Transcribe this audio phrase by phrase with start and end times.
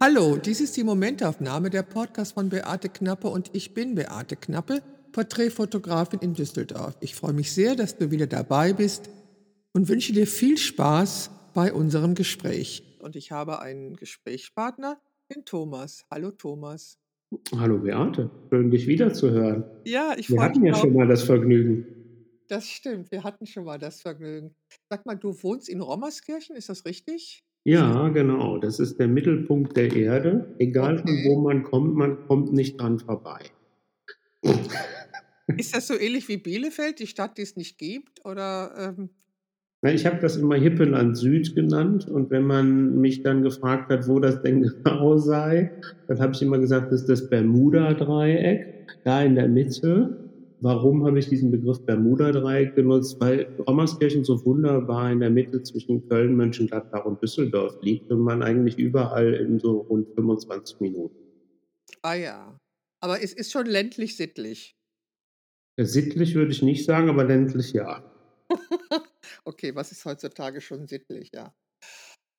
[0.00, 4.82] Hallo, dies ist die Momentaufnahme der Podcast von Beate Knappe und ich bin Beate Knappe,
[5.12, 6.96] Porträtfotografin in Düsseldorf.
[7.00, 9.10] Ich freue mich sehr, dass du wieder dabei bist
[9.74, 12.96] und wünsche dir viel Spaß bei unserem Gespräch.
[13.00, 14.98] Und ich habe einen Gesprächspartner,
[15.34, 16.06] den Thomas.
[16.10, 16.98] Hallo Thomas.
[17.54, 19.64] Hallo Beate, schön dich wiederzuhören.
[19.84, 20.80] Ja, ich Wir freue hatten mich ja auch.
[20.80, 21.86] schon mal das Vergnügen.
[22.48, 24.54] Das stimmt, wir hatten schon mal das Vergnügen.
[24.88, 27.42] Sag mal, du wohnst in Rommerskirchen, ist das richtig?
[27.66, 28.58] Ja, genau.
[28.58, 30.54] Das ist der Mittelpunkt der Erde.
[30.60, 33.40] Egal von wo man kommt, man kommt nicht dran vorbei.
[35.56, 38.24] Ist das so ähnlich wie Bielefeld, die Stadt, die es nicht gibt?
[38.24, 39.10] Oder ähm,
[39.82, 44.06] Na, Ich habe das immer Hippeland Süd genannt und wenn man mich dann gefragt hat,
[44.06, 45.72] wo das denn genau sei,
[46.06, 50.25] dann habe ich immer gesagt, das ist das Bermuda-Dreieck, da in der Mitte.
[50.60, 53.20] Warum habe ich diesen Begriff Bermuda-Dreieck genutzt?
[53.20, 58.42] Weil Rommerskirchen so wunderbar in der Mitte zwischen Köln, Mönchengladbach und Düsseldorf liegt und man
[58.42, 61.16] eigentlich überall in so rund 25 Minuten.
[62.02, 62.58] ah ja.
[63.00, 64.74] Aber es ist schon ländlich sittlich.
[65.78, 68.02] Sittlich würde ich nicht sagen, aber ländlich ja.
[69.44, 71.54] Okay, was ist heutzutage schon sittlich, ja.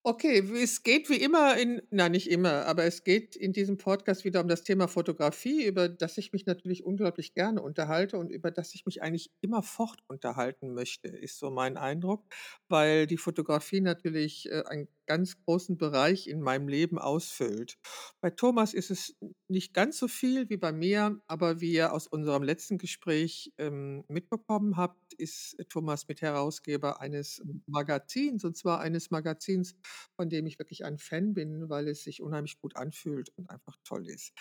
[0.09, 4.23] Okay, es geht wie immer in, na nicht immer, aber es geht in diesem Podcast
[4.23, 8.49] wieder um das Thema Fotografie, über das ich mich natürlich unglaublich gerne unterhalte und über
[8.49, 12.23] das ich mich eigentlich immer fort unterhalten möchte, ist so mein Eindruck,
[12.69, 17.77] weil die Fotografie natürlich äh, einen ganz großen Bereich in meinem Leben ausfüllt.
[18.21, 19.15] Bei Thomas ist es
[19.47, 24.03] nicht ganz so viel wie bei mir, aber wie ihr aus unserem letzten Gespräch ähm,
[24.07, 29.75] mitbekommen habt, ist Thomas Mitherausgeber eines Magazins, und zwar eines Magazins,
[30.15, 33.77] von dem ich wirklich ein Fan bin, weil es sich unheimlich gut anfühlt und einfach
[33.83, 34.33] toll ist.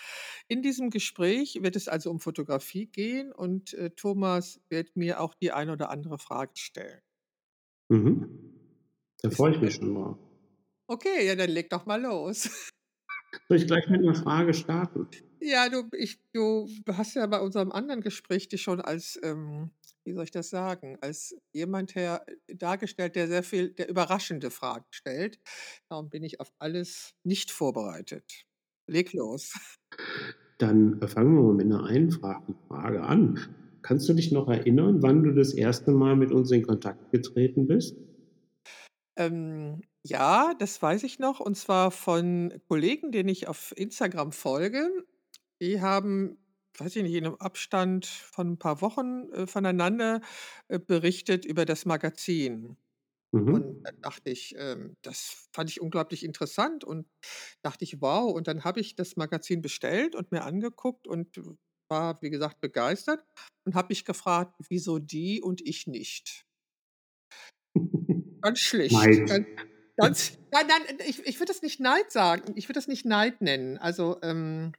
[0.47, 5.33] In diesem Gespräch wird es also um Fotografie gehen und äh, Thomas wird mir auch
[5.33, 7.01] die ein oder andere Frage stellen.
[7.89, 8.53] Mhm.
[9.21, 10.17] Da freue ich mich schon drauf.
[10.87, 12.49] Okay, ja, dann leg doch mal los.
[13.47, 15.07] Soll ich gleich mit einer Frage starten?
[15.39, 19.71] Ja, du, ich, du hast ja bei unserem anderen Gespräch dich schon als, ähm,
[20.03, 24.85] wie soll ich das sagen, als jemand her dargestellt, der sehr viel, der überraschende Fragen
[24.89, 25.39] stellt.
[25.89, 28.45] Darum bin ich auf alles nicht vorbereitet.
[28.87, 29.53] Leg los.
[30.57, 33.39] Dann äh, fangen wir mal mit einer einfachen Frage an.
[33.83, 37.67] Kannst du dich noch erinnern, wann du das erste Mal mit uns in Kontakt getreten
[37.67, 37.95] bist?
[39.17, 44.89] Ähm, ja, das weiß ich noch, und zwar von Kollegen, denen ich auf Instagram folge.
[45.61, 46.37] Die haben,
[46.77, 50.21] weiß ich nicht, in einem Abstand von ein paar Wochen äh, voneinander
[50.69, 52.77] äh, berichtet über das Magazin.
[53.51, 53.83] Und Mhm.
[53.83, 57.07] dann dachte ich, ähm, das fand ich unglaublich interessant und
[57.63, 58.33] dachte ich, wow.
[58.33, 61.39] Und dann habe ich das Magazin bestellt und mir angeguckt und
[61.89, 63.23] war, wie gesagt, begeistert
[63.65, 66.45] und habe mich gefragt, wieso die und ich nicht?
[68.41, 69.23] Ganz schlicht.
[69.23, 69.25] Neid.
[69.25, 69.45] Ganz,
[69.97, 72.53] ganz, nein, nein, ich, ich würde das nicht Neid sagen.
[72.55, 73.77] Ich würde das nicht Neid nennen.
[73.77, 74.73] Also, ähm,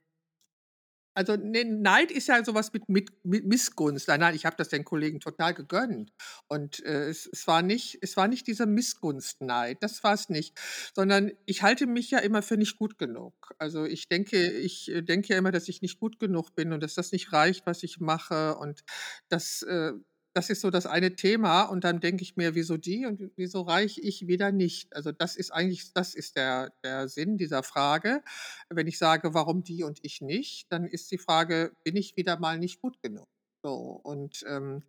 [1.18, 4.06] also ne, Neid ist ja sowas mit, mit, mit Missgunst.
[4.06, 6.12] Nein, nein, ich habe das den Kollegen total gegönnt.
[6.46, 10.56] Und äh, es, es, war nicht, es war nicht dieser Missgunstneid, das war es nicht.
[10.94, 13.34] Sondern ich halte mich ja immer für nicht gut genug.
[13.58, 16.84] Also ich denke, ich äh, denke ja immer, dass ich nicht gut genug bin und
[16.84, 18.56] dass das nicht reicht, was ich mache.
[18.56, 18.84] Und
[19.28, 19.94] das, äh,
[20.38, 21.62] das ist so das eine Thema.
[21.64, 24.94] Und dann denke ich mir, wieso die und wieso reiche ich wieder nicht?
[24.94, 28.22] Also das ist eigentlich, das ist der, der Sinn dieser Frage.
[28.70, 32.38] Wenn ich sage, warum die und ich nicht, dann ist die Frage, bin ich wieder
[32.38, 33.26] mal nicht gut genug?
[33.64, 33.72] So,
[34.04, 34.84] und ähm,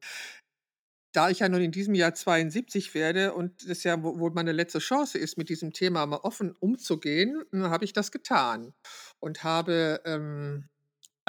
[1.11, 4.51] da ich ja nun in diesem Jahr 72 werde und das ja wo- wohl meine
[4.51, 8.73] letzte Chance ist, mit diesem Thema mal offen umzugehen, habe ich das getan
[9.19, 10.69] und habe ähm,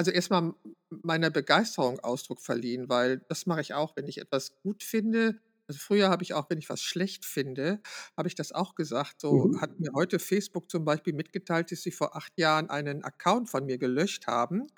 [0.00, 0.54] also erstmal
[0.88, 5.38] meiner Begeisterung Ausdruck verliehen, weil das mache ich auch, wenn ich etwas gut finde.
[5.68, 7.82] Also früher habe ich auch, wenn ich was schlecht finde,
[8.16, 9.20] habe ich das auch gesagt.
[9.20, 9.60] So Mhm.
[9.60, 13.66] hat mir heute Facebook zum Beispiel mitgeteilt, dass sie vor acht Jahren einen Account von
[13.66, 14.68] mir gelöscht haben.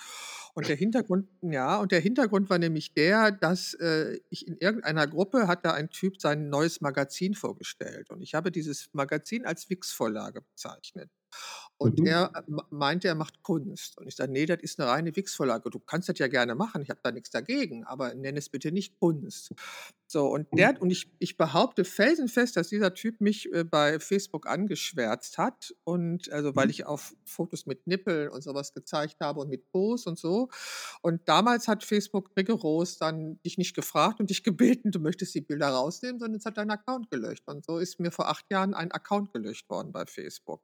[0.55, 5.07] Und der Hintergrund, ja, und der Hintergrund war nämlich der, dass äh, ich in irgendeiner
[5.07, 8.11] Gruppe hat da ein Typ sein neues Magazin vorgestellt.
[8.11, 11.11] Und ich habe dieses Magazin als Wix-Vorlage bezeichnet.
[11.79, 12.07] Und Mhm.
[12.07, 13.99] er äh, me- meinte, er macht Kunst.
[13.99, 15.71] Und ich sage, nee, das ist eine reine Wix-Vorlage.
[15.71, 18.73] Du kannst das ja gerne machen, ich habe da nichts dagegen, aber nenn es bitte
[18.73, 19.53] nicht Kunst.
[20.13, 24.47] So, und der, und ich, ich behaupte felsenfest, dass dieser Typ mich äh, bei Facebook
[24.47, 25.75] angeschwärzt hat.
[25.85, 26.71] Und also, weil Mhm.
[26.71, 30.49] ich auf Fotos mit Nippeln und sowas gezeigt habe und mit Pose und so.
[31.01, 35.41] Und damals hat Facebook rigoros dann dich nicht gefragt und dich gebeten, du möchtest die
[35.41, 37.45] Bilder rausnehmen, sondern es hat deinen Account gelöscht.
[37.47, 40.63] Und so ist mir vor acht Jahren ein Account gelöscht worden bei Facebook.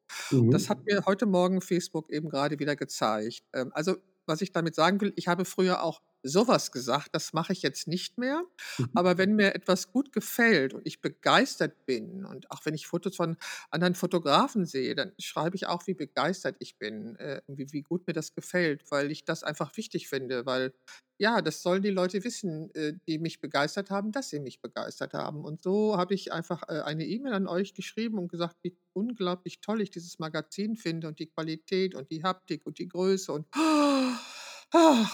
[0.51, 0.85] Das hat Mhm.
[0.85, 3.43] mir heute Morgen Facebook eben gerade wieder gezeigt.
[3.55, 3.97] Ähm, also,
[4.27, 7.89] was ich damit sagen will, ich habe früher auch sowas gesagt, das mache ich jetzt
[7.89, 8.43] nicht mehr.
[8.79, 8.91] Mhm.
[8.95, 13.17] Aber wenn mir etwas gut gefällt und ich begeistert bin und auch wenn ich Fotos
[13.17, 13.37] von
[13.71, 18.07] anderen Fotografen sehe, dann schreibe ich auch, wie begeistert ich bin, äh, wie, wie gut
[18.07, 20.73] mir das gefällt, weil ich das einfach wichtig finde, weil
[21.21, 25.15] ja, das sollen die Leute wissen, äh, die mich begeistert haben, dass sie mich begeistert
[25.15, 25.45] haben.
[25.45, 29.61] Und so habe ich einfach äh, eine E-Mail an euch geschrieben und gesagt, wie unglaublich
[29.61, 33.47] toll ich dieses Magazin finde und die Qualität und die Haptik und die Größe und
[33.53, 34.19] Ah,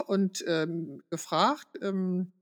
[0.06, 2.32] und, ähm, gefragt, ähm,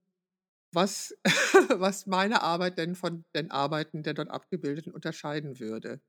[0.73, 1.15] was
[1.71, 6.01] was meine Arbeit denn von den Arbeiten der dort Abgebildeten unterscheiden würde.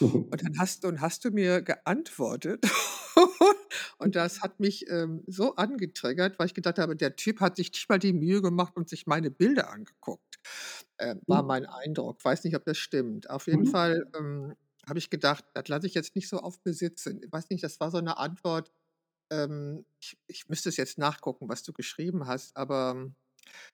[0.32, 2.64] Und dann hast und hast du mir geantwortet
[3.98, 7.72] und das hat mich, ähm, so angetriggert, weil ich gedacht habe, der Typ hat sich
[7.72, 10.40] nicht mal die Mühe gemacht und sich meine Bilder angeguckt,
[10.98, 11.48] äh, war Mhm.
[11.48, 12.24] mein Eindruck.
[12.24, 13.30] Weiß nicht, ob das stimmt.
[13.30, 13.66] Auf jeden Mhm.
[13.66, 14.54] Fall, ähm,
[14.88, 17.78] habe ich gedacht, das lasse ich jetzt nicht so auf Besitz Ich weiß nicht, das
[17.80, 18.72] war so eine Antwort
[19.32, 23.12] ähm, ich ich müsste es jetzt nachgucken, was du geschrieben hast, aber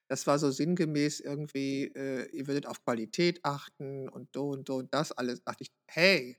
[0.08, 4.76] das war so sinngemäß irgendwie, äh, ihr würdet auf Qualität achten und so und so
[4.76, 5.43] und das alles.
[5.44, 6.38] Dachte ich, hey,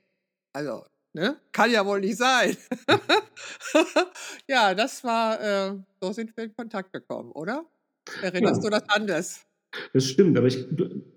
[0.54, 1.40] also, ne?
[1.52, 2.56] Kann ja wohl nicht sein.
[4.48, 7.66] Ja, das war, äh so sind wir in Kontakt gekommen, oder?
[8.20, 8.64] Erinnerst Ja.
[8.64, 9.46] du das anders?
[9.92, 10.66] Das stimmt, aber ich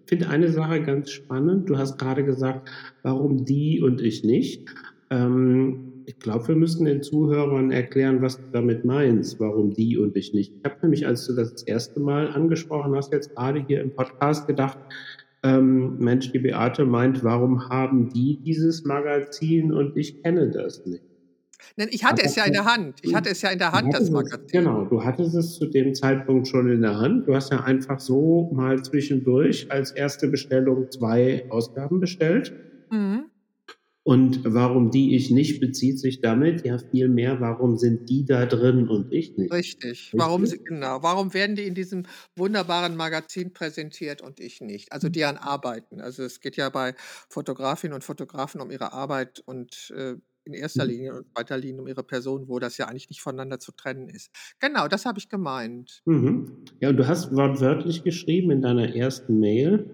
[0.05, 1.69] finde eine Sache ganz spannend.
[1.69, 2.69] Du hast gerade gesagt:
[3.01, 4.69] „Warum die und ich nicht?“
[5.09, 5.92] Ähm,
[6.23, 10.53] glaube, wir müssen den Zuhörern erklären, was du damit meinst, warum die und ich nicht.
[10.57, 13.93] Ich habe nämlich, als du das das erste Mal angesprochen hast, jetzt gerade hier im
[13.93, 14.79] Podcast gedacht,
[15.43, 21.03] ähm, Mensch, die Beate meint, warum haben die dieses Magazin und ich kenne das nicht?
[21.75, 22.99] Nein, ich hatte es ja in der Hand.
[23.01, 24.47] Ich hatte es ja in der Hand, das hattest es Magazin.
[24.47, 27.27] genau, du hattest es zu dem Zeitpunkt schon in der Hand.
[27.27, 32.53] Du hast ja einfach so mal zwischendurch als erste Bestellung 2 Ausgaben bestellt.
[32.91, 33.25] Mhm.
[34.03, 38.87] Und warum die ich nicht, bezieht sich damit ja vielmehr, warum sind die da drin
[38.89, 39.51] und ich nicht?
[39.51, 40.13] Richtig.
[40.17, 40.63] Warum sie Richtig?
[40.63, 42.05] genau, warum werden die in diesem
[42.35, 44.91] wunderbaren Magazin präsentiert und ich nicht?
[44.93, 45.99] Also deren Arbeiten.
[46.01, 46.95] Also es geht ja bei
[47.29, 50.15] Fotografinnen und Fotografen um ihre Arbeit und, äh,
[50.45, 50.89] in erster Mhm.
[50.89, 54.09] Linie und zweiter Linie um ihre Person, wo das ja eigentlich nicht voneinander zu trennen
[54.09, 54.29] ist.
[54.59, 56.01] Genau, das habe ich gemeint.
[56.05, 56.65] Mhm.
[56.81, 59.89] Ja, und du hast wortwörtlich geschrieben in deiner ersten Mail,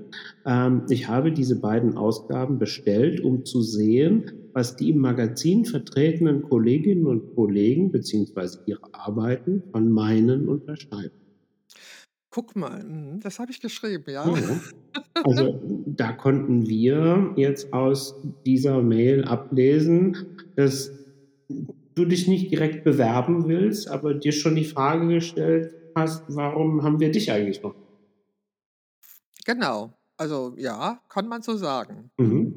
[0.45, 6.41] ähm, ich habe diese beiden Ausgaben bestellt, um zu sehen, was die im Magazin vertretenen
[6.43, 11.11] Kolleginnen und Kollegen beziehungsweise ihre Arbeiten von meinen unterscheiden.
[12.31, 14.25] Guck mal, mhm, das habe ich geschrieben, ja.
[14.37, 14.61] Ja.
[15.23, 18.15] Also, da konnten wir jetzt aus
[18.45, 20.15] dieser Mail ablesen,
[20.59, 20.91] dass
[21.95, 26.99] du dich nicht direkt bewerben willst, aber dir schon die Frage gestellt hast: „Warum haben
[26.99, 27.75] wir dich eigentlich noch?“
[29.45, 29.93] Genau.
[30.17, 32.11] Also ja, kann man so sagen.
[32.17, 32.53] Mhm.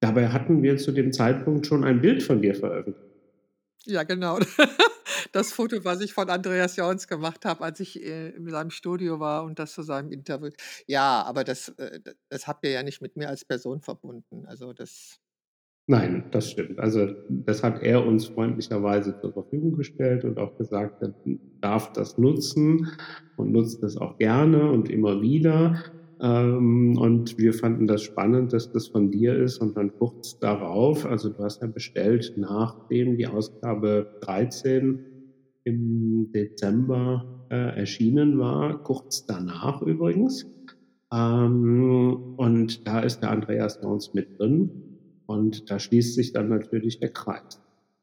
[0.00, 3.10] Dabei hatten wir zu dem Zeitpunkt schon ein Bild von dir veröffentlicht.
[3.86, 4.38] Ja, genau.
[5.32, 9.20] Das Foto, was ich von Andreas Joens gemacht habe, als ich, äh, in seinem Studio
[9.20, 10.50] war und das zu seinem Interview
[10.86, 14.46] ja, aber das äh, das habt ihr ja nicht mit mir als Person verbunden.
[14.46, 15.20] Also das
[15.88, 16.80] Nein, das stimmt.
[16.80, 21.14] Also, das hat er uns freundlicherweise zur Verfügung gestellt und auch gesagt, er
[21.60, 22.88] darf das nutzen
[23.36, 25.80] und nutzt das auch gerne und immer wieder.
[26.20, 31.06] Ähm, und wir fanden das spannend, dass das von dir ist und dann kurz darauf
[31.06, 34.98] also, du hast ja bestellt, nachdem die Ausgabe 13
[35.62, 40.50] im Dezember, äh, erschienen war, kurz danach übrigens.
[41.12, 44.95] Ähm, und da ist der Andreas Joens mit drin
[45.26, 47.60] und da schließt sich dann natürlich der Kreis.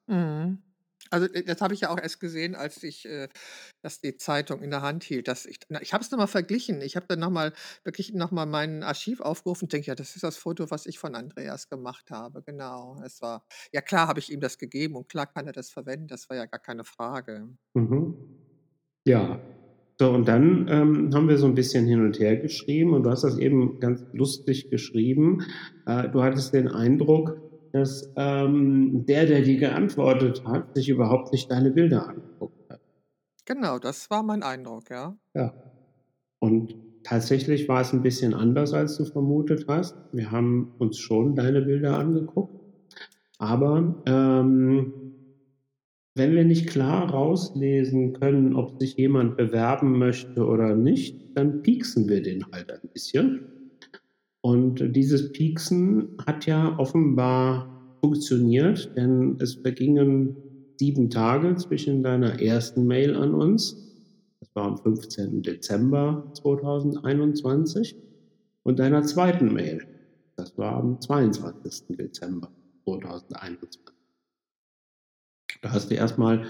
[0.08, 0.62] Mhm.
[1.10, 3.28] Also, äh, das habe ich ja auch erst gesehen, als ich, äh,
[3.82, 6.28] das die Zeitung in der Hand hielt, dass ich na, ich habe es noch mal
[6.28, 6.82] verglichen.
[6.82, 10.16] Ich habe dann noch mal wirklich noch mal mein Archiv aufgerufen und denke: „Ja, das
[10.16, 14.20] ist das Foto, was ich von Andreas gemacht habe.“ Genau, es war ja klar habe
[14.20, 16.84] ich ihm das gegeben und klar kann er das verwenden, das war ja gar keine
[16.86, 17.50] Frage.
[17.76, 18.16] Mhm.
[19.06, 19.40] Ja.
[20.04, 23.10] So, und dann, ähm, haben wir so 'n bisschen hin und her geschrieben und du
[23.10, 25.44] hast das eben ganz lustig geschrieben.
[25.86, 27.40] Äh, du hattest den Eindruck,
[27.74, 32.80] dass, ähm, der, der dir geantwortet hat, sich überhaupt nicht deine Bilder angeguckt hat.
[33.48, 35.18] Genau, das war mein Eindruck, ja.
[35.36, 35.54] Ja.
[36.40, 39.96] Und tatsächlich war es 'n bisschen anders, als du vermutet hast.
[40.14, 42.56] Wir haben uns schon deine Bilder angeguckt,
[43.40, 45.03] aber, ähm,
[46.16, 52.08] wenn wir nicht klar rauslesen können, ob sich jemand bewerben möchte oder nicht, dann pieksen
[52.08, 53.48] wir den halt ein bisschen.
[54.42, 60.36] Und dieses Pieksen hat ja offenbar funktioniert, denn es vergingen
[60.78, 63.78] 7 Tage zwischen deiner ersten Mail an uns,
[64.40, 65.42] das war am 15.
[65.42, 67.96] Dezember 2021,
[68.64, 69.82] und deiner zweiten Mail,
[70.36, 71.98] das war am 22.
[71.98, 72.52] Dezember
[72.86, 73.93] 2021.
[75.64, 76.46] Da hast du erst mal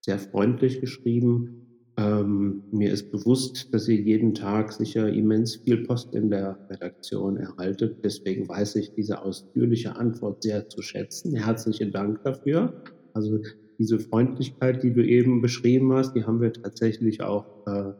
[0.00, 6.12] sehr freundlich geschrieben: Ähm, mir ist bewusst, dass ihr jeden Tag sicher immens viel Post
[6.12, 8.04] in der Redaktion erhaltet.
[8.04, 11.36] Deswegen weiß ich diese ausführliche Antwort sehr zu schätzen.
[11.36, 12.82] Herzlichen Dank dafür.
[13.14, 13.38] Also
[13.78, 17.92] diese Freundlichkeit, die du eben beschrieben hast, die haben wir tatsächlich auch äh,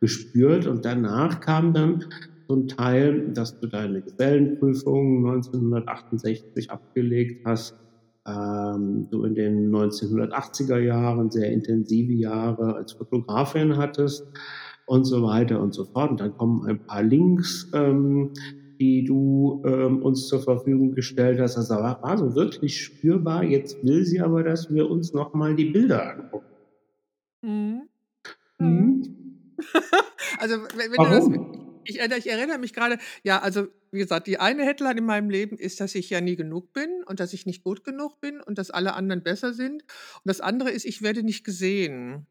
[0.00, 0.66] gespürt.
[0.66, 2.04] Und danach kam dann
[2.48, 7.83] so ein Teil, dass du deine Gesellenprüfung 1968 abgelegt hast
[8.26, 14.26] ähm, du in den 1980er Jahren sehr intensive Jahre als Fotografin hattest
[14.86, 16.12] und so weiter und so fort.
[16.12, 18.32] Und dann kommen ein paar Links, ähm,
[18.80, 21.56] die du ähm, uns zur Verfügung gestellt hast.
[21.56, 23.44] Das war, war so wirklich spürbar.
[23.44, 26.46] Jetzt will sie aber, dass wir uns nochmal die Bilder angucken.
[27.42, 27.82] Mhm.
[28.58, 29.02] Mhm.
[30.38, 31.32] also wenn, wenn Warum?
[31.32, 31.54] du das
[31.86, 35.56] ich, ich, erinnere mich gerade, ja, also wie gesagt, die eine Headline in meinem Leben
[35.56, 38.58] ist, dass ich ja nie genug bin und dass ich nicht gut genug bin und
[38.58, 39.82] dass alle anderen besser sind.
[39.82, 42.26] Und das andere ist, ich werde nicht gesehen.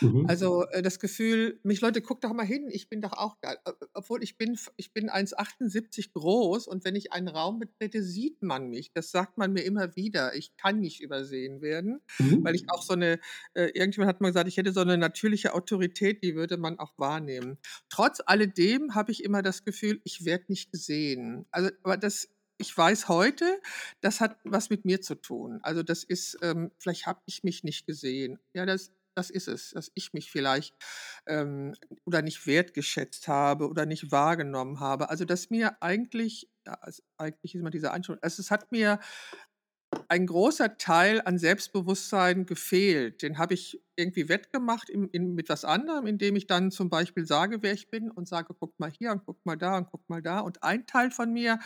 [0.00, 0.26] Mhm.
[0.28, 3.58] Also äh, das Gefühl, mich Leute, guck doch mal hin, ich bin doch auch geil.
[3.92, 8.68] Obwohl ich bin, ich bin 1,78 groß und wenn ich einen Raum betrete, sieht man
[8.68, 8.92] mich.
[8.92, 10.34] Das sagt man mir immer wieder.
[10.34, 12.44] Ich kann nicht übersehen werden, mhm.
[12.44, 13.18] weil ich auch so eine,
[13.54, 16.92] äh, irgendjemand hat mal gesagt, ich hätte so eine natürliche Autorität, die würde man auch
[16.96, 17.58] wahrnehmen.
[17.88, 21.46] Trotz alledem habe ich immer das Gefühl, ich werde nicht gesehen.
[21.50, 22.28] Also, aber das
[22.58, 23.60] ich weiß heute,
[24.00, 25.58] das hat was mit mir zu tun.
[25.62, 28.38] Also das ist, ähm, vielleicht habe ich mich nicht gesehen.
[28.54, 30.74] Ja, das das ist es, dass ich mich vielleicht
[31.26, 35.10] ähm, oder nicht wertgeschätzt habe oder nicht wahrgenommen habe.
[35.10, 38.98] Also dass mir eigentlich, ja, also eigentlich ist immer diese Anschauung, also es hat mir
[40.08, 43.22] ein großer Teil an Selbstbewusstsein gefehlt.
[43.22, 47.26] Den habe ich irgendwie wettgemacht in, in, mit was anderem, indem ich dann zum Beispiel
[47.26, 50.08] sage, wer ich bin und sage, guck mal hier und guck mal da und guck
[50.08, 50.40] mal da.
[50.40, 51.58] Und ein Teil von mir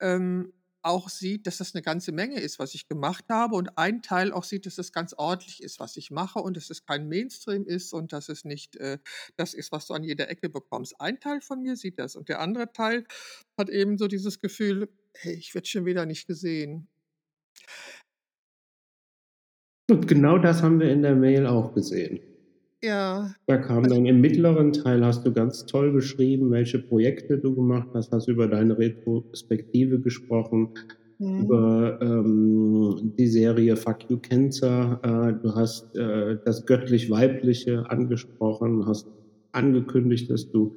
[0.00, 4.02] ähm, auch sieht, dass das eine ganze Menge ist, was ich gemacht habe und ein
[4.02, 7.08] Teil auch sieht, dass das ganz ordentlich ist, was ich mache und dass es kein
[7.08, 8.98] Mainstream ist und dass es nicht äh,
[9.36, 11.00] das ist, was du an jeder Ecke bekommst.
[11.00, 13.04] Ein Teil von mir sieht das und der andere Teil
[13.58, 16.88] hat eben so dieses Gefühl, hey, ich werde schon wieder nicht gesehen.
[19.90, 22.31] Und genau das haben wir in der Mail auch gesehen.
[22.82, 23.32] Ja.
[23.46, 27.88] Da kam dann im mittleren Teil, hast du ganz toll beschrieben, welche Projekte du gemacht
[27.94, 30.70] hast, hast über deine Retrospektive gesprochen,
[31.18, 31.42] mhm.
[31.42, 39.06] über ähm, die Serie Fuck You Cancer, äh, du hast äh, das göttlich-weibliche angesprochen, hast
[39.52, 40.74] angekündigt, dass du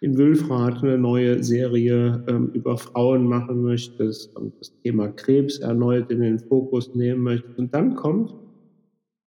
[0.00, 6.10] in Wülfrath eine neue Serie ähm, über Frauen machen möchtest und das Thema Krebs erneut
[6.10, 7.58] in den Fokus nehmen möchtest.
[7.58, 8.34] Und dann kommt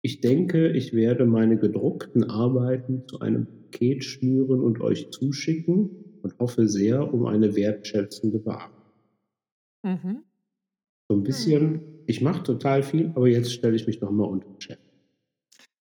[0.02, 6.38] ich denke, ich werde meine gedruckten Arbeiten zu einem Paket schnüren und euch zuschicken und
[6.38, 8.72] hoffe sehr um eine wertschätzende Ware.
[9.82, 10.24] Mhm.
[11.08, 11.98] So ein bisschen, mhm.
[12.06, 14.78] ich mache total viel, aber jetzt stelle ich mich nochmal unter den Chef.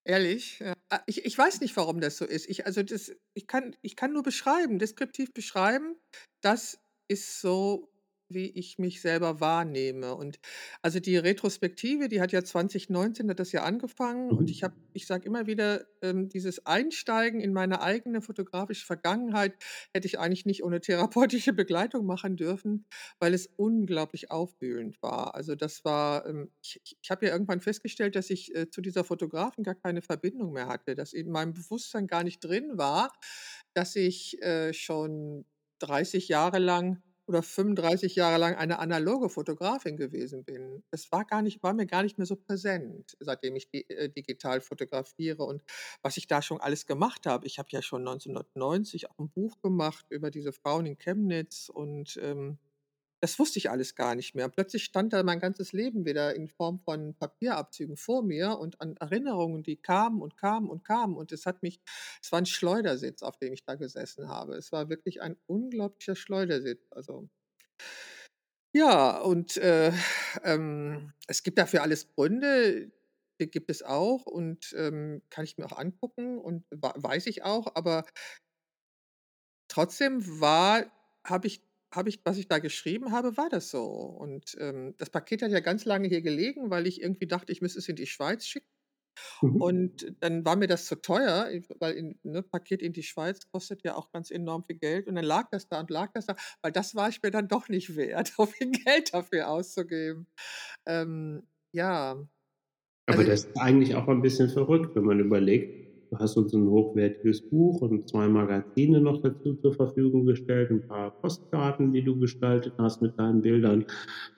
[0.06, 0.60] Ehrlich?
[0.60, 0.74] Ja.
[0.90, 2.50] Ah, ich, ich weiß nicht, warum das so ist.
[2.50, 5.96] Ich, also das, ich, kann, ich kann nur beschreiben, deskriptiv beschreiben,
[6.42, 7.90] das ist so
[8.30, 10.16] wie ich mich selber wahrnehme.
[10.16, 10.40] Und
[10.82, 14.66] also die Retrospektive, die hat ja 2019 hat das ja angefangen und ich mhm.
[14.66, 19.54] habe ich sage immer wieder, ähm, dieses Einsteigen in meine eigene fotografische Vergangenheit
[19.94, 22.86] hätte ich eigentlich nicht ohne therapeutische Begleitung machen dürfen,
[23.20, 25.36] weil es unglaublich aufwühlend war.
[25.36, 29.04] Also das war, ähm, ich, ich habe ja irgendwann festgestellt, dass ich äh, zu dieser
[29.04, 33.12] Fotografin gar keine Verbindung mehr hatte, dass in meinem Bewusstsein gar nicht drin war,
[33.74, 35.46] dass ich äh, schon
[35.80, 40.84] 30 Jahre lang oder 35 Jahre lang eine analoge Fotografin gewesen bin.
[40.92, 44.62] Das war gar nicht war mir gar nicht mehr so präsent, seitdem ich äh, digital
[44.62, 45.64] fotografiere und
[46.02, 47.46] was ich da schon alles gemacht habe.
[47.48, 52.20] Ich habe ja schon 1990 auch ein Buch gemacht über diese Frauen in Chemnitz und,
[52.22, 52.58] ähm,
[53.22, 54.48] das wusste ich alles gar nicht mehr.
[54.50, 58.96] Plötzlich stand da mein ganzes Leben wieder in Form von Papierabzügen vor mir und an
[58.98, 61.16] Erinnerungen, die kamen und kamen und kamen.
[61.16, 61.82] Und es hat mich,
[62.22, 64.56] es war ein Schleudersitz, auf dem ich da gesessen habe.
[64.56, 66.88] Es war wirklich ein unglaublicher Schleudersitz.
[66.92, 67.28] Also
[68.74, 69.92] ja, und äh,
[70.44, 72.92] ähm, es gibt dafür alles Gründe,
[73.40, 77.74] die gibt es auch und ähm, kann ich mir auch angucken und weiß ich auch,
[77.76, 78.06] aber
[79.70, 80.86] trotzdem war,
[81.26, 83.84] habe ich habe ich was ich da geschrieben habe, war das so.
[83.84, 87.62] Und, ähm, das Paket hat ja ganz lange hier gelegen, weil ich irgendwie dachte, ich
[87.62, 88.68] müsste es in die Schweiz schicken.
[89.42, 89.62] Mhm.
[89.62, 93.84] Und dann war mir das zu teuer, weil ein ne, Paket in die Schweiz kostet
[93.84, 95.08] ja auch ganz enorm viel Geld.
[95.08, 97.48] Und dann lag das da und lag das da, weil das war ich mir dann
[97.48, 100.28] doch nicht wert, so viel Geld dafür auszugeben.
[100.86, 102.12] Ähm, ja.
[103.08, 106.54] Aber Also das ist eigentlich auch ein bisschen verrückt, wenn man überlegt, Du hast uns
[106.54, 112.04] ein hochwertiges Buch und zwei Magazine noch dazu zur Verfügung gestellt, ein paar Postkarten, die
[112.04, 113.86] du gestaltet hast mit deinen Bildern.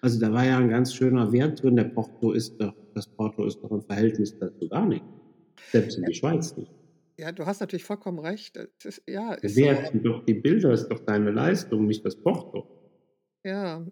[0.01, 1.78] Also da war ja ein ganz schöner Wert drin.
[1.78, 5.06] Der Porto ist doch, das Porto ist doch im Verhältnis dazu gar nicht.
[5.72, 6.72] Selbst in die Schweiz nicht.
[7.18, 8.58] Ja, du hast natürlich vollkommen recht.
[8.84, 9.62] Ist ja, ist so.
[9.62, 12.68] Bewerten doch die Bilder, ist doch deine Leistung, nicht das Porto.
[13.46, 13.86] Ja,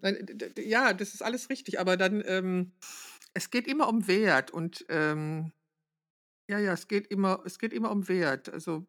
[0.58, 2.72] ja, das ist alles richtig, aber dann, ähm
[3.32, 5.52] es geht immer um Wert und, ähm
[6.50, 8.48] ja, ja, es geht immer es geht immer um Wert.
[8.52, 8.86] Also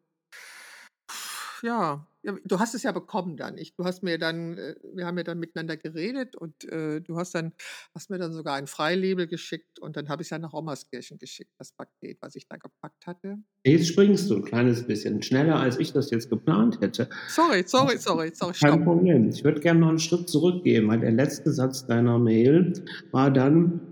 [1.63, 3.57] ja, du hast es ja bekommen dann.
[3.57, 7.17] Ich du hast mir dann äh, wir haben ja dann miteinander geredet und, äh, du
[7.17, 7.53] hast dann
[7.93, 11.51] hast mir dann sogar ein Freilabel geschickt und dann habe ich's ja nach Rommerskirchen geschickt,
[11.57, 13.37] das Paket, was ich da gepackt hatte.
[13.63, 17.09] Jetzt springst du 'n kleines bisschen schneller, als ich das jetzt geplant hätte.
[17.25, 18.83] Sorry, sorry, sorry, sorry, Kein stopp.
[18.83, 19.29] Problem.
[19.29, 22.73] Ich würde gern noch 'n Schritt zurückgehen, weil der letzte Satz deiner Mail
[23.11, 23.90] war dann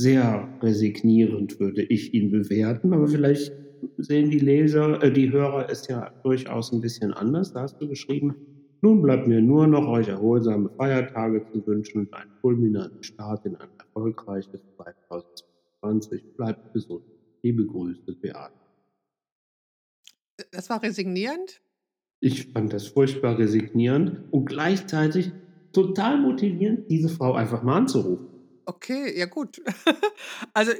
[0.00, 3.52] sehr resignierend, würde ich ihn bewerten, aber vielleicht
[3.98, 7.52] sehen die Leser äh, die Hörer es ja durchaus 'n bisschen anders.
[7.52, 8.34] Da hast du geschrieben:
[8.82, 13.56] „Nun bleibt mir nur noch, euch erholsame Feiertage zu wünschen und einen fulminanten Start in
[13.56, 16.22] ein erfolgreiches 2022.
[16.38, 17.02] Bleibt gesund.
[17.44, 18.52] Liebe Grüße, Beate.“
[20.38, 21.60] Äh, das war resignierend?
[22.22, 25.34] Ich fand das furchtbar resignierend und gleichzeitig
[25.74, 28.29] total motivierend, diese Frau einfach mal anzurufen.
[28.70, 29.60] Okay, ja gut.
[30.54, 30.72] Also,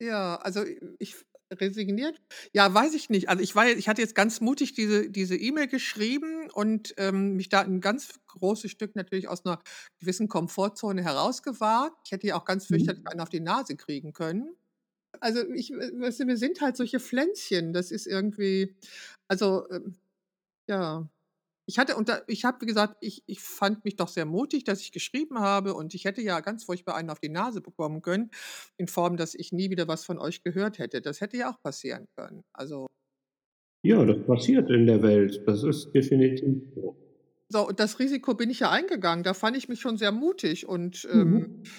[0.00, 0.64] ja, also,
[0.98, 1.16] ich
[1.52, 2.20] resigniert?
[2.52, 3.28] Ja, weiß ich nicht.
[3.28, 7.48] Also, ich war ich hatte jetzt ganz mutig diese diese E-Mail geschrieben und, ähm, mich
[7.48, 9.60] da 'n ganz großes Stück natürlich aus 'ner
[9.98, 11.96] gewissen Komfortzone herausgewagt.
[12.06, 13.10] Ich hätte ja auch ganz fürchterlich Mhm.
[13.10, 14.56] einen auf die Nase kriegen können.
[15.20, 17.72] Also, ich äh, wir sind halt solche Pflänzchen.
[17.72, 18.76] Das ist irgendwie
[19.28, 19.96] also, ähm,
[20.68, 21.08] ja.
[21.68, 24.80] Ich hatte und da ich habe, gesagt ich ich fand mich doch sehr mutig, dass
[24.82, 28.30] ich geschrieben habe und ich hätte ja ganz furchtbar einen auf die Nase bekommen können,
[28.76, 31.00] in Form, dass ich nie wieder was von euch gehört hätte.
[31.00, 32.44] Das hätte ja auch passieren können.
[32.52, 32.88] Also
[33.84, 35.42] Ja, das passiert in der Welt.
[35.46, 36.96] Das ist definitiv so.
[37.50, 39.22] So, und das Risiko bin ich ja eingegangen.
[39.24, 41.74] Da fand ich mich schon sehr mutig und, ähm Mhm.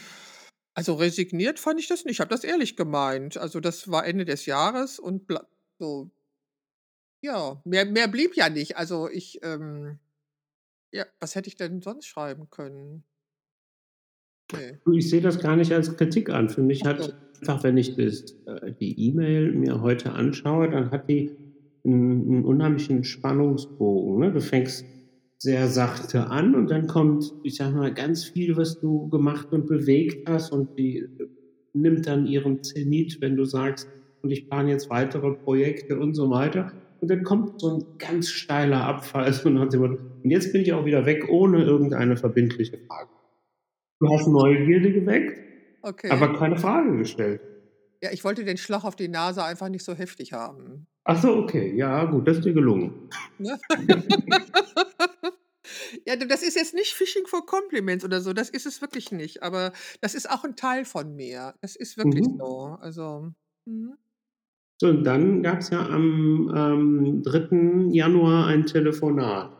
[0.75, 2.15] also, resigniert fand ich das nicht.
[2.15, 3.37] Ich habe das ehrlich gemeint.
[3.37, 5.47] Also, das war Ende des Jahres und bla
[5.79, 6.11] so
[7.25, 8.77] ja, mehr mehr blieb ja nicht.
[8.77, 9.99] Also, ich, ähm
[10.93, 13.05] ja, was hätte ich denn sonst schreiben können?
[14.51, 14.79] Ne.
[14.85, 16.49] Du, ich sehe das gar nicht als Kritik an.
[16.49, 17.11] Für mich hat so.
[17.41, 21.33] einfach, wenn ich das äh, die E-Mail mir heute anschaue, dann hat die
[21.85, 24.31] 'n 'n unheimlichen Spannungsbogen, ne?
[24.31, 24.85] Du fängst
[25.41, 29.67] sehr sachte an und dann kommt, ich sage mal, ganz viel, was du gemacht und
[29.67, 31.27] bewegt hast und die, äh,
[31.75, 33.87] nimmt dann ihren Zenit, wenn du sagst:
[34.23, 36.71] „Und ich plane jetzt weitere Projekte“ und so weiter.
[37.05, 40.63] Und dann kommt so 'n ganz steiler Abfall, so nach dem Motto: „Und jetzt bin
[40.63, 43.11] ich auch wieder weg, ohne irgendeine verbindliche Frage.“
[44.01, 45.39] Du hast Neugierde geweckt,
[45.83, 46.09] Okay.
[46.09, 47.39] aber keine Frage gestellt.
[48.03, 50.87] Ja, ich wollte den Schlag auf die Nase einfach nicht so heftig haben.
[51.07, 51.75] Ach so, okay.
[51.75, 53.09] Ja, gut, das ist dir gelungen.
[53.39, 53.57] Ne?
[56.07, 59.41] Ja, das ist jetzt nicht Fishing for Compliments oder so, das ist es wirklich nicht,
[59.43, 61.55] aber das ist auch 'n Teil von mir.
[61.61, 62.37] Das ist wirklich Mhm.
[62.37, 62.77] so.
[62.81, 63.31] Also
[63.65, 63.97] mhm.
[64.81, 67.93] So, und dann gab's ja am, ähm, 3.
[67.93, 69.51] Januar ein Telefonat.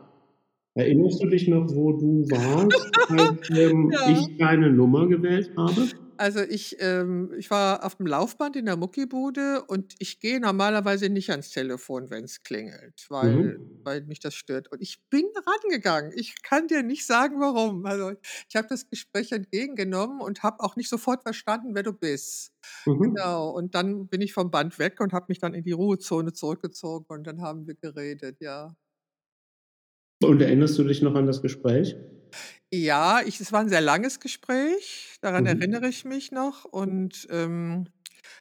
[0.74, 4.00] Erinnerst du dich noch, wo du warst, als, ähm, Ja.
[4.04, 5.90] ich deine Nummer gewählt habe?
[6.18, 11.28] Also, ich ähm, ich war auf'm Laufband in der Muckibude und ich gehe normalerweise nicht
[11.30, 13.76] ans Telefon, wenn's klingelt, weil Mhm.
[13.84, 14.72] weil mich das stört.
[14.72, 16.10] Und ich bin rangegangen.
[16.14, 17.84] Ich kann dir nicht sagen, warum.
[17.86, 18.12] Also,
[18.48, 22.55] ich habe das Gespräch entgegengenommen und habe auch nicht sofort verstanden, wer du bist.
[22.86, 23.16] Mhm.
[23.16, 26.32] Genau, und dann bin ich vom Band weg und habe mich dann in die Ruhezone
[26.32, 28.76] zurückgezogen und dann haben wir geredet, ja.
[30.22, 31.94] Und erinnerst du dich noch an das Gespräch?
[32.72, 35.46] Ja, ich es war 'n sehr langes Gespräch, daran Mhm.
[35.46, 37.88] erinnere ich mich noch und, ähm,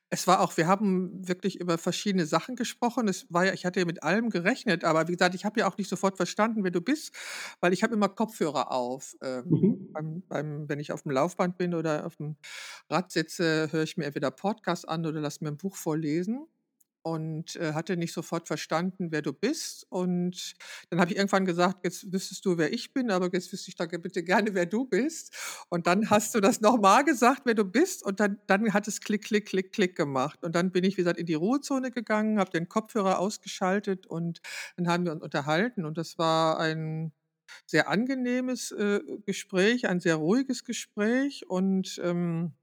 [0.09, 3.07] es war auch wir haben wirklich über verschiedene Sachen gesprochen.
[3.07, 5.67] Es war ja ich hatte ja mit allem gerechnet, aber wie gesagt, ich habe ja
[5.67, 7.13] auch nicht sofort verstanden, wer du bist,
[7.61, 9.85] weil ich habe immer Kopfhörer auf, ähm, Mhm.
[9.93, 12.35] beim beim wenn ich auf'm Laufband bin oder auf'm
[12.89, 16.47] Rad sitze, höre ich mir entweder Podcast an oder lasse mir 'n Buch vorlesen
[17.05, 19.85] und, äh, hatte nicht sofort verstanden, wer du bist.
[19.89, 20.53] Und
[20.89, 23.75] dann habe ich irgendwann gesagt: „Jetzt wüsstest du, wer ich bin, aber jetzt wüsste ich
[23.75, 25.35] doch bitte gerne, wer du bist.“
[25.69, 28.87] Und dann hast du das noch mal gesagt, wer du bist und dann dann hat
[28.87, 30.43] es Klick, Klick, Klick, Klick gemacht.
[30.43, 34.41] Und dann bin ich, wie gesagt, in die Ruhezone gegangen, habe den Kopfhörer ausgeschaltet und
[34.77, 37.13] dann haben wir uns unterhalten und das war ein
[37.67, 42.53] sehr angenehmes, äh, Gespräch, ein sehr ruhiges Gespräch und, ähm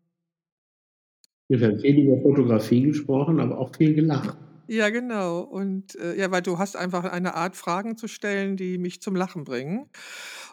[1.58, 4.38] Wir haben viel über Fotografie gesprochen, aber auch viel gelacht.
[4.68, 5.40] Ja, genau.
[5.40, 9.14] Und, äh ja, weil du hast einfach eine Art, Fragen zu stellen, die mich zum
[9.14, 9.90] Lachen bringen.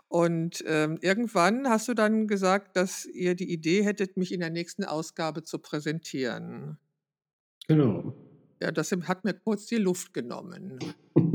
[0.10, 4.50] Und, ähm, irgendwann hast du dann gesagt, dass ihr die Idee hättet, mich in der
[4.50, 6.78] nächsten Ausgabe zu präsentieren.
[7.70, 8.14] Genau.
[8.62, 10.80] Ja, das hat mir kurz die Luft genommen.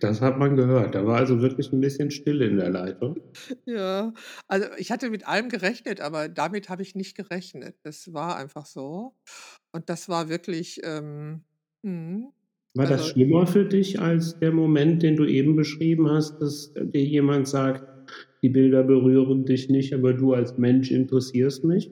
[0.00, 0.94] Das hat man gehört.
[0.94, 3.20] Da war also wirklich 'n bisschen Stille in der Leitung.
[3.66, 4.12] Ja,
[4.48, 7.76] also, ich hatte mit allem gerechnet, aber damit habe ich nicht gerechnet.
[7.82, 9.14] Das war einfach so.
[9.72, 11.44] Und das war wirklich, ähm
[11.82, 12.32] mhm.
[12.76, 16.72] War das Also schlimmer für dich als der Moment, den du eben beschrieben hast, dass
[16.76, 17.84] dir jemand sagt:
[18.42, 21.90] „Die Bilder berühren dich nicht, aber du als Mensch interessierst mich?“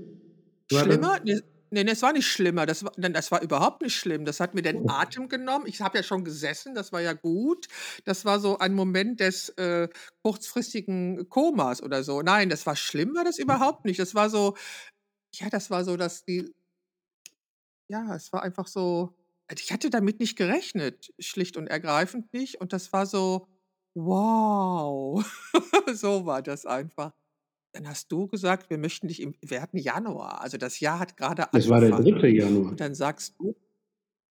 [0.71, 1.19] War das Schlimmer?
[1.25, 1.41] Ne,
[1.71, 2.67] ne, ne, es war nicht schlimmer.
[2.67, 4.25] Das wa nein, das war überhaupt nicht schlimm.
[4.25, 5.67] Das hat mir den Atem genommen.
[5.67, 7.67] Ich habe ja schon gesessen, das war ja gut.
[8.05, 9.89] Das war so ein Moment des, äh,
[10.23, 12.23] kurzfristigen Komas oder so.
[12.23, 13.99] Nein, das war schlimm war das überhaupt nicht.
[14.01, 14.57] Das war so
[15.37, 16.55] ja, das war so, dass die
[17.89, 19.15] ja, es war einfach so
[19.51, 22.61] also, ich hatte damit nicht gerechnet, schlicht und ergreifend nicht.
[22.61, 23.49] Und das war so:
[23.95, 25.25] „Wow!“
[25.95, 27.15] So war das einfach.
[27.73, 31.17] Dann hast du gesagt: „Wir möchten dich im“ wir hatten Januar, also das Jahr hat
[31.17, 32.21] grade Es war der angefangen.
[32.21, 32.29] 3.
[32.29, 32.71] Januar.
[32.71, 33.55] Und dann sagst du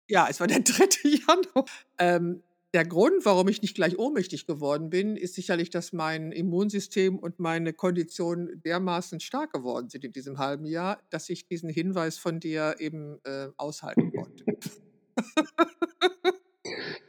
[0.09, 1.09] ja, es war der 3.
[1.27, 1.65] Januar.
[1.97, 2.43] Ähm,
[2.73, 7.39] der Grund, warum ich nicht gleich ohnmächtig geworden bin, ist sicherlich, dass mein Immunsystem und
[7.39, 12.41] meine Kondition dermaßen stark geworden sind in diesem halben Jahr, dass ich diesen Hinweis von
[12.41, 14.43] dir eben, äh, aushalten konnte.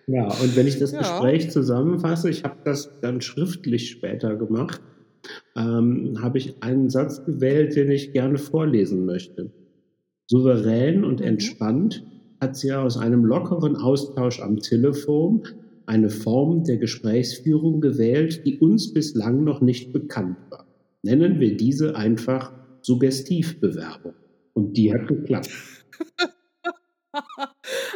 [0.07, 1.01] Ja, und wenn ich das Ja.
[1.01, 4.81] Gespräch zusammenfasse, ich habe das dann schriftlich später gemacht,
[5.57, 9.53] ähm, habe ich einen Satz gewählt, den ich gerne vorlesen möchte.
[10.29, 11.27] „Souverän und Mhm.
[11.27, 12.05] entspannt
[12.41, 15.43] hat sie aus einem lockeren Austausch am Telefon
[15.87, 20.67] eine Form der Gesprächsführung gewählt, die uns bislang noch nicht bekannt war.
[21.03, 24.15] Nennen wir diese einfach Suggestivbewerbung.
[24.55, 25.51] Und die hat geklappt.“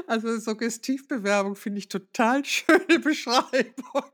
[0.07, 4.11] Also, Suggestivbewerbung finde ich total schöne Beschreibung.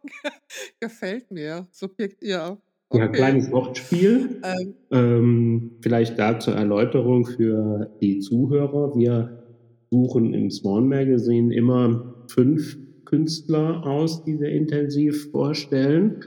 [0.81, 1.67] Gefällt mir.
[1.73, 2.59] Subjekt ja,
[2.93, 3.13] Ja, okay.
[3.13, 4.41] kleines Wortspiel.
[4.43, 8.95] Ähm Ähm, vielleicht da zur Erläuterung für die Zuhörer.
[8.95, 9.43] Wir
[9.91, 16.21] suchen im Swan Magazine immer 5 Künstler aus, die wir intensiv vorstellen,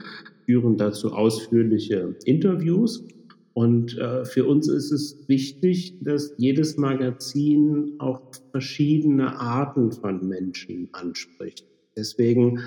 [0.44, 3.06] führen dazu ausführliche Interviews.
[3.54, 8.20] Und, äh, für uns ist es wichtig, dass jedes Magazin auch
[8.50, 11.66] verschiedene Arten von Menschen anspricht.
[11.96, 12.60] Deswegen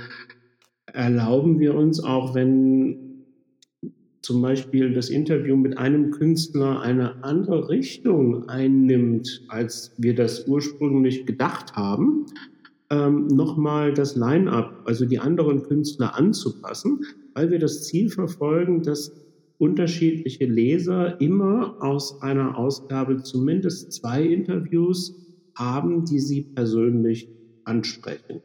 [0.92, 3.13] erlauben wir uns auch, wenn
[4.24, 11.26] zum Beispiel das Interview mit einem Künstler eine andere Richtung einnimmt, als wir das ursprünglich
[11.26, 12.26] gedacht haben,
[12.90, 17.02] ähm, noch mal das Line-up, also die anderen Künstler anzupassen,
[17.34, 19.12] weil wir das Ziel verfolgen, dass
[19.58, 25.16] unterschiedliche Leser immer aus einer Ausgabe zumindest 2 Interviews
[25.56, 27.28] haben, die sie persönlich
[27.66, 28.42] ansprechen.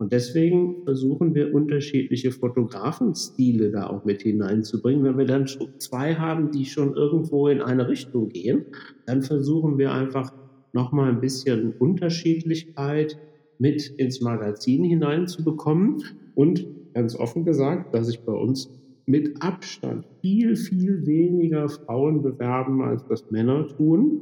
[0.00, 5.02] Und deswegen versuchen wir, unterschiedliche Fotografenstile da auch mit hineinzubringen.
[5.04, 5.46] Wenn wir dann
[5.78, 8.66] 2 haben, die schon irgendwo in eine Richtung gehen,
[9.06, 10.32] dann versuchen wir einfach
[10.72, 13.18] noch mal 'n bisschen Unterschiedlichkeit
[13.58, 15.96] mit ins Magazin hineinzubekommen.
[16.34, 18.70] Und ganz offen gesagt, dass sich bei uns
[19.06, 24.20] mit Abstand viel, viel weniger Frauen bewerben, als das Männer tun,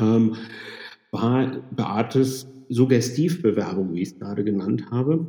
[0.00, 0.34] ähm,
[1.12, 5.28] war Beates Suggestivbewerbung, wie ich's grade genannt habe,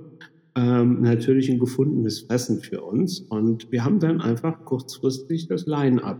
[0.56, 3.22] ähm, natürlich 'n gefundenes Fressen für uns.
[3.22, 6.20] Und wir haben dann einfach kurzfristig das Line-up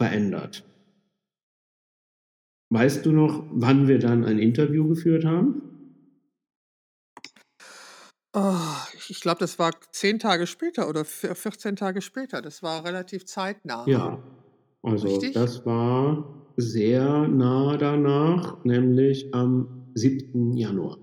[0.00, 0.64] verändert.
[2.70, 5.62] Weißt du noch, wann wir dann ein Interview geführt haben?
[8.34, 8.56] Oh,
[8.94, 12.42] ich ich glaube, das war 10 Tage später oder vier 14 Tage später.
[12.42, 13.92] Das war relativ zeitnah.
[13.92, 14.22] Ja,
[14.82, 15.34] also Richtig?
[15.34, 20.56] das war sehr nah danach, nämlich am 7.
[20.56, 20.98] Januar.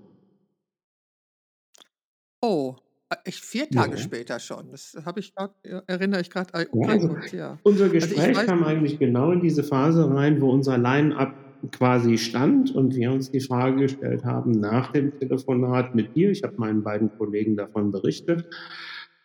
[2.42, 2.76] Oh,
[3.10, 3.96] äh, echt 4 Tage Ja.
[3.96, 4.70] später schon.
[4.70, 5.54] Das habe ich grad
[5.86, 7.58] erinnere ich grad ei Ja, also ja.
[7.62, 11.34] unser Also, Gespräch weiß kam eigentlich genau in diese Phase rein, wo unser Line-up
[11.72, 16.42] quasi stand und wir uns die Frage gestellt haben nach dem Telefonat mit dir, ich
[16.42, 18.44] habe meinen beiden Kollegen davon berichtet,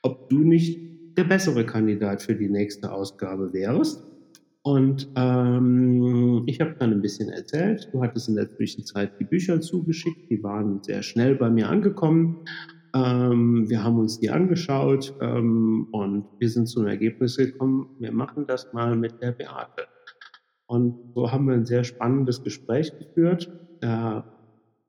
[0.04, 0.80] ob du nicht
[1.18, 4.11] der bessere Kandidat für die nächste Ausgabe wärst.
[4.66, 7.86] Und, ähm, ich habe dann 'n bisschen erzählt.
[7.92, 12.38] Du hattest in der Zwischenzeit die Bücher zugeschickt, die waren sehr schnell bei mir angekommen.
[12.96, 18.46] Ähm, wir haben uns die angeschaut, ähm, und wir sind zum Ergebnis gekommen, wir machen
[18.48, 19.86] das mal mit der Beate.
[20.70, 23.48] Und so haben wir 'n sehr spannendes Gespräch geführt.
[23.84, 24.22] Äh,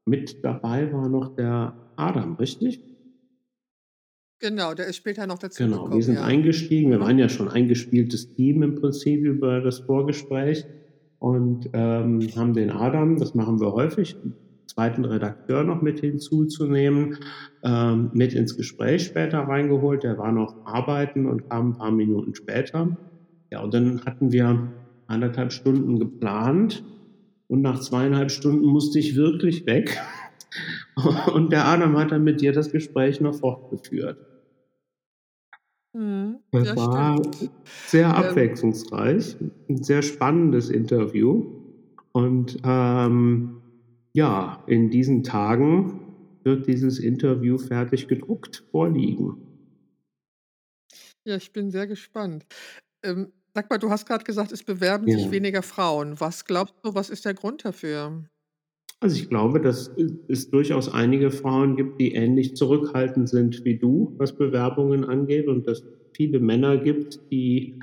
[0.08, 2.78] mit dabei war noch der Adam, richtig?
[4.42, 6.22] Genau, der ist später noch Genau, wir dazugekommen, sind ja.
[6.22, 6.90] eingestiegen.
[6.90, 7.00] Wir Mhm.
[7.00, 10.64] waren ja schon eingespieltes Team im Prinzip über das Vorgespräch
[11.20, 14.34] und, ähm, haben den Adam, das machen wir häufig, 'n
[14.66, 15.04] 2.
[15.04, 17.16] Redakteur noch mit hinzuzunehmen,
[17.64, 20.02] ähm, mit ins Gespräch später reingeholt.
[20.04, 22.96] Der war noch arbeiten und kam 'n paar Minuten später.
[23.52, 24.72] Ja, und dann hatten wir
[25.08, 26.82] 1 1/2 Stunden geplant
[27.50, 29.98] und nach 2 1/2 Stunden musste ich wirklich weg.
[31.34, 34.16] Und der Adam hat dann mit dir das Gespräch noch fortgeführt.
[35.94, 37.52] Mhm, Das ja, war stimmt.
[37.86, 39.36] sehr Ähm abwechslungsreich,
[39.68, 41.44] 'n sehr spannendes Interview.
[42.12, 43.62] Und, ähm,
[44.12, 46.00] ja, in diesen Tagen
[46.44, 49.36] wird dieses Interview fertig gedruckt vorliegen.
[51.26, 52.46] Ja, ich bin sehr gespannt.
[53.04, 55.32] Ähm, sag mal, du hast grad gesagt, es bewerben sich Ja.
[55.32, 56.20] weniger Frauen.
[56.20, 58.24] Was glaubst du, was ist der Grund dafür?
[59.02, 59.90] Also, ich glaube, dass
[60.28, 65.66] es durchaus einige Frauen gibt, die ähnlich zurückhaltend sind wie du, was Bewerbungen angeht und
[65.66, 65.82] dass
[66.16, 67.74] viele Männer gibt, die,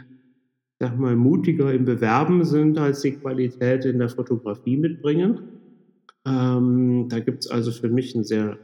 [0.82, 5.42] sage mal, mutiger im Bewerben sind, als die Qualität in der Fotografie mitbringen.
[6.28, 8.58] Ähm, da gibt's also für mich 'n sehr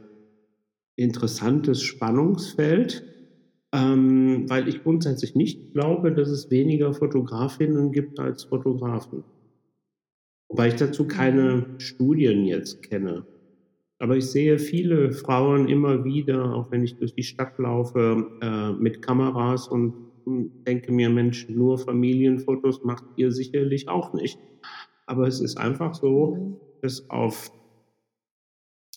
[0.98, 3.06] interessantes Spannungsfeld,
[3.74, 9.24] ähm, weil ich grundsätzlich nicht glaube, dass es weniger Fotografinnen gibt als Fotografen.
[10.50, 11.08] Wobei ich dazu Mhm.
[11.08, 13.24] keine Studien jetzt kenne.
[14.00, 18.72] Aber ich sehe viele Frauen immer wieder, auch wenn ich durch die Stadt laufe, äh,
[18.72, 19.94] mit Kameras und,
[20.28, 24.38] hm, denke mir: „Mensch, nur Familienfotos macht ihr sicherlich auch nicht.“
[25.08, 26.02] Aber es ist einfach Mhm.
[26.02, 26.38] so,
[26.82, 27.48] dass auf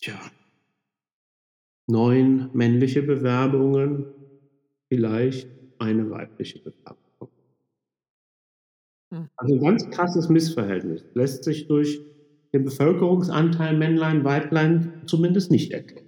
[0.00, 0.30] tja
[1.88, 4.04] 9 männliche Bewerbungen
[4.92, 5.48] vielleicht
[5.80, 7.09] eine weibliche Bewerbung.
[9.36, 11.04] Also 'n ganz krasses Missverhältnis.
[11.14, 12.00] Lässt sich durch
[12.52, 16.06] den Bevölkerungsanteil Männlein, Weiblein zumindest nicht erklären.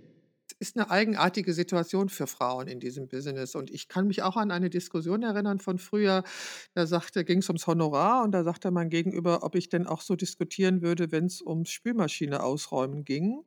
[0.61, 4.51] Ist 'ne eigenartige Situation für Frauen in diesem Business und ich kann mich auch an
[4.51, 6.23] eine Diskussion erinnern von früher.
[6.75, 10.15] Da sagte ging's ums Honorar und da sagte mein Gegenüber, ob ich denn auch so
[10.17, 13.43] diskutieren würde, wenn's ums Spülmaschine ausräumen ging.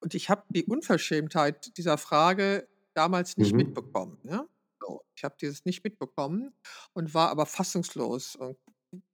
[0.00, 3.58] Und ich habe die Unverschämtheit dieser Frage damals nicht Mhm.
[3.58, 4.46] mitbekommen, ne?
[4.86, 6.54] So, ich habe dieses nicht mitbekommen
[6.94, 8.58] und war aber fassungslos und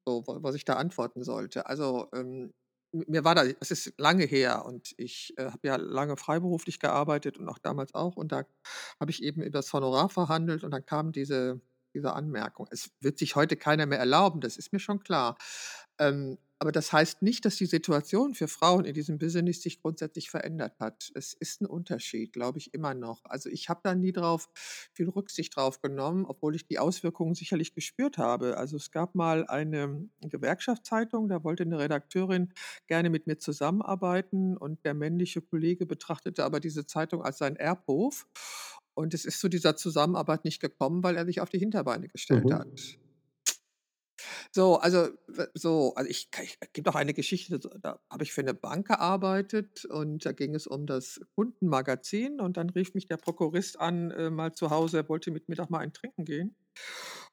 [0.06, 1.66] so, wa was ich da antworten sollte.
[1.66, 2.52] Also, ähm,
[2.92, 7.38] mir war da es ist lange her und ich, äh, habe ja lange freiberuflich gearbeitet
[7.38, 8.44] und auch damals auch und da
[9.00, 11.60] habe ich eben übers Honorar verhandelt und dann kam diese
[11.94, 12.68] diese Anmerkung.
[12.70, 15.36] Es wird sich heute keiner mehr erlauben, das ist mir schon klar.
[16.00, 20.30] Ähm, aber das heißt nicht, dass die Situation für Frauen in diesem Business sich grundsätzlich
[20.30, 21.10] verändert hat.
[21.14, 23.24] Es ist 'n Unterschied, glaube ich, immer noch.
[23.26, 24.48] Also, ich habe da nie drauf
[24.92, 28.58] viel Rücksicht drauf genommen, obwohl ich die Auswirkungen sicherlich gespürt habe.
[28.58, 32.52] Also, es gab mal eine Gewerkschaftszeitung, da wollte 'ne Redakteurin
[32.88, 38.26] gerne mit mir zusammenarbeiten und der männliche Kollege betrachtete aber diese Zeitung als seinen Erbhof.
[38.94, 42.50] Und es ist zu dieser Zusammenarbeit nicht gekommen, weil er sich auf die Hinterbeine gestellt
[42.52, 42.98] hat.
[44.52, 45.08] So, also
[45.54, 49.84] so, also ich ich gibt auch eine Geschichte, da habe ich für 'ne Bank gearbeitet
[49.86, 54.30] und da ging es um das Kundenmagazin und dann rief mich der Prokurist an, äh,
[54.30, 56.56] mal zu Hause, er wollte mit mir doch mal einen trinken gehen.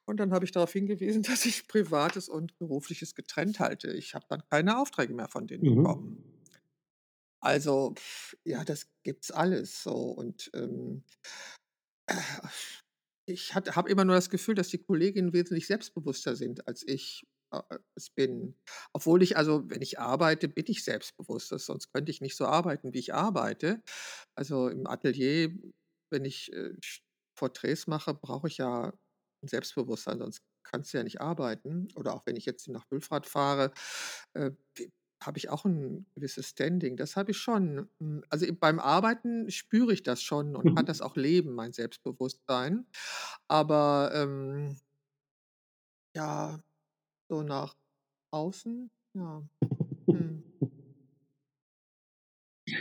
[0.06, 3.92] Und dann habe ich darauf hingewiesen, dass ich Privates und Berufliches getrennt halte.
[3.92, 6.02] Ich habe dann keine Aufträge mehr von denen bekommen.
[6.02, 6.28] Mhm.
[7.40, 7.94] Also,
[8.44, 11.04] ja, das gibt's alles so und, ähm
[13.28, 17.60] ich habe immer nur das Gefühl, dass die Kolleginnen wesentlich selbstbewusster sind, als ich, äh,
[17.96, 18.56] es bin.
[18.92, 22.92] Obwohl ich also, wenn ich arbeite, bin ich selbstbewusst, sonst könnte ich nicht so arbeiten,
[22.94, 23.82] wie ich arbeite.
[24.36, 25.50] Also, im Atelier,
[26.10, 26.72] wenn ich, äh,
[27.36, 28.92] Porträts mache, brauche ich ja
[29.42, 31.88] 'n Selbstbewusstsein, sonst kannst du ja nicht arbeiten.
[31.96, 33.72] Oder auch wenn ich jetzt nach Wülfrath fahre,
[34.34, 34.50] äh,
[35.22, 36.96] habe ich auch 'n gewisses Standing.
[36.96, 37.88] Das habe ich schon.
[38.00, 41.02] Hm, also, beim Arbeiten spüre ich das schon und kann das Mhm.
[41.02, 42.86] auch leben, mein Selbstbewusstsein.
[43.48, 44.78] Aber, ähm
[46.14, 46.58] ja,
[47.30, 47.76] so nach
[48.32, 49.44] außen, ja.
[50.12, 50.44] Mhm.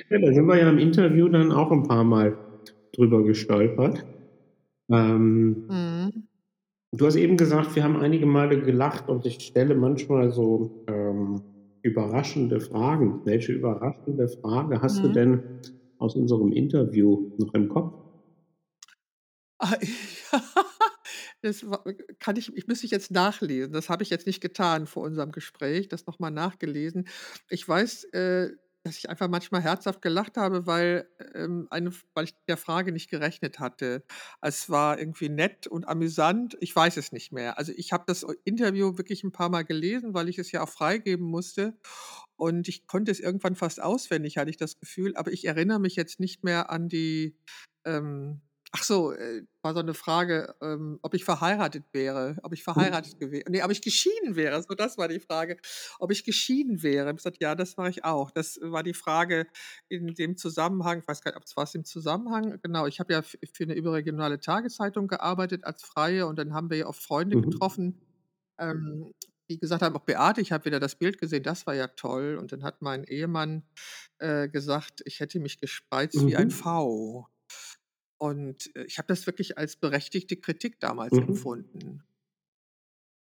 [0.09, 2.37] Ja, da sind wir ja im Interview dann auch 'n paarmal
[2.93, 4.05] drüber gestolpert.
[4.91, 6.27] Ähm Mhm.
[6.93, 11.41] du hast eben gesagt, wir haben einige Male gelacht und ich stelle manchmal so, ähm,
[11.87, 13.21] überraschende Fragen.
[13.25, 15.09] Welche überraschende Frage hast du Mhm.
[15.09, 15.43] denn
[15.97, 17.93] aus unserem Interview noch im Kopf?
[21.41, 21.63] Das
[22.19, 23.73] kann ich ich müsste ich jetzt nachlesen.
[23.73, 27.07] Das habe ich jetzt nicht getan vor unserem Gespräch, das noch mal nachgelesen.
[27.49, 28.49] Ich weiß, äh,
[28.83, 33.09] dass ich einfach manchmal herzhaft gelacht habe, weil, ähm, eine weil ich der Frage nicht
[33.09, 34.03] gerechnet hatte.
[34.41, 36.57] Es war irgendwie nett und amüsant.
[36.61, 37.57] Ich weiß es nicht mehr.
[37.57, 40.69] Also, ich habe das o Interview wirklich 'n paarmal gelesen, weil ich es ja auch
[40.69, 41.77] freigeben musste
[42.37, 45.95] und ich konnte es irgendwann fast auswendig, hatte ich das Gefühl, aber ich erinnere mich
[45.95, 47.37] jetzt nicht mehr an die,
[47.85, 48.41] ähm
[48.77, 53.15] ach so, äh, war so 'ne Frage, ähm, ob ich verheiratet wäre, ob ich verheiratet
[53.15, 53.19] Mhm.
[53.19, 55.57] gewä ne, ob ich geschieden wäre, so das war die Frage.
[55.99, 57.07] Ob ich geschieden wäre.
[57.07, 59.47] Habe ich gesagt: „Ja, das war ich auch.“ Das war die Frage
[59.89, 63.21] in dem Zusammenhang ich weiß gar nicht, ob war's im Zusammenhang genau, ich habe ja
[63.23, 67.37] für 'ne überregionale Tageszeitung gearbeitet als Freie und dann haben wir ja oft Freunde Mhm.
[67.37, 68.01] getroffen,
[68.59, 69.13] ähm,
[69.49, 72.37] die gesagt haben: „Ach Beate, ich habe wieder das Bild gesehen, das war ja toll.“
[72.39, 73.63] Und dann hat mein Ehemann,
[74.19, 76.51] äh, gesagt, ich hätte mich gespreizt wie ein Mhm.
[76.51, 77.27] V.
[78.17, 81.27] Und, äh, ich habe das wirklich als berechtigte Kritik damals Mhm.
[81.29, 82.03] empfunden.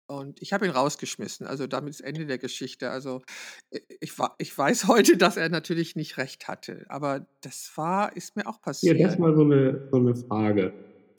[0.08, 1.46] Und ich habe ihn rausgeschmissen.
[1.46, 2.90] Also damit ist Ende der Geschichte.
[2.90, 3.22] Also
[4.00, 6.84] ich, ich weiß heute, dass er natürlich nicht recht hatte.
[6.88, 8.98] Aber das war, ist mir auch passiert.
[8.98, 10.72] Ja, das war so eine, so eine Frage.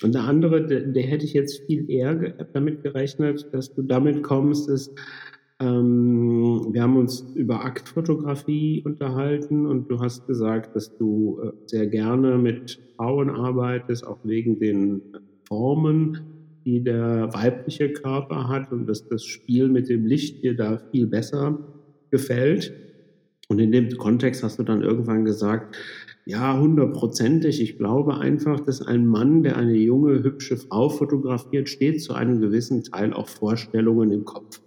[0.03, 2.15] Und der andere, der, der hätte ich jetzt viel eher
[2.53, 4.91] damit gerechnet, dass du damit kommst, ist,
[5.59, 11.87] ähm, wir haben uns über Aktfotografie unterhalten und du hast gesagt, dass du äh, sehr
[11.87, 15.01] gerne mit Frauen arbeitest, auch wegen den
[15.47, 16.19] Formen,
[16.63, 21.07] die der weibliche Körper hat und dass das Spiel mit dem Licht dir da viel
[21.07, 21.57] besser
[22.11, 22.73] gefällt.
[23.47, 25.75] Und in dem Kontext hast du dann irgendwann gesagt,
[26.25, 27.61] ja, hundertprozentig.
[27.61, 32.41] Ich glaube einfach, dass ein Mann, der eine junge, hübsche Frau fotografiert, steht zu einem
[32.41, 34.59] gewissen Teil auch Vorstellungen im Kopf.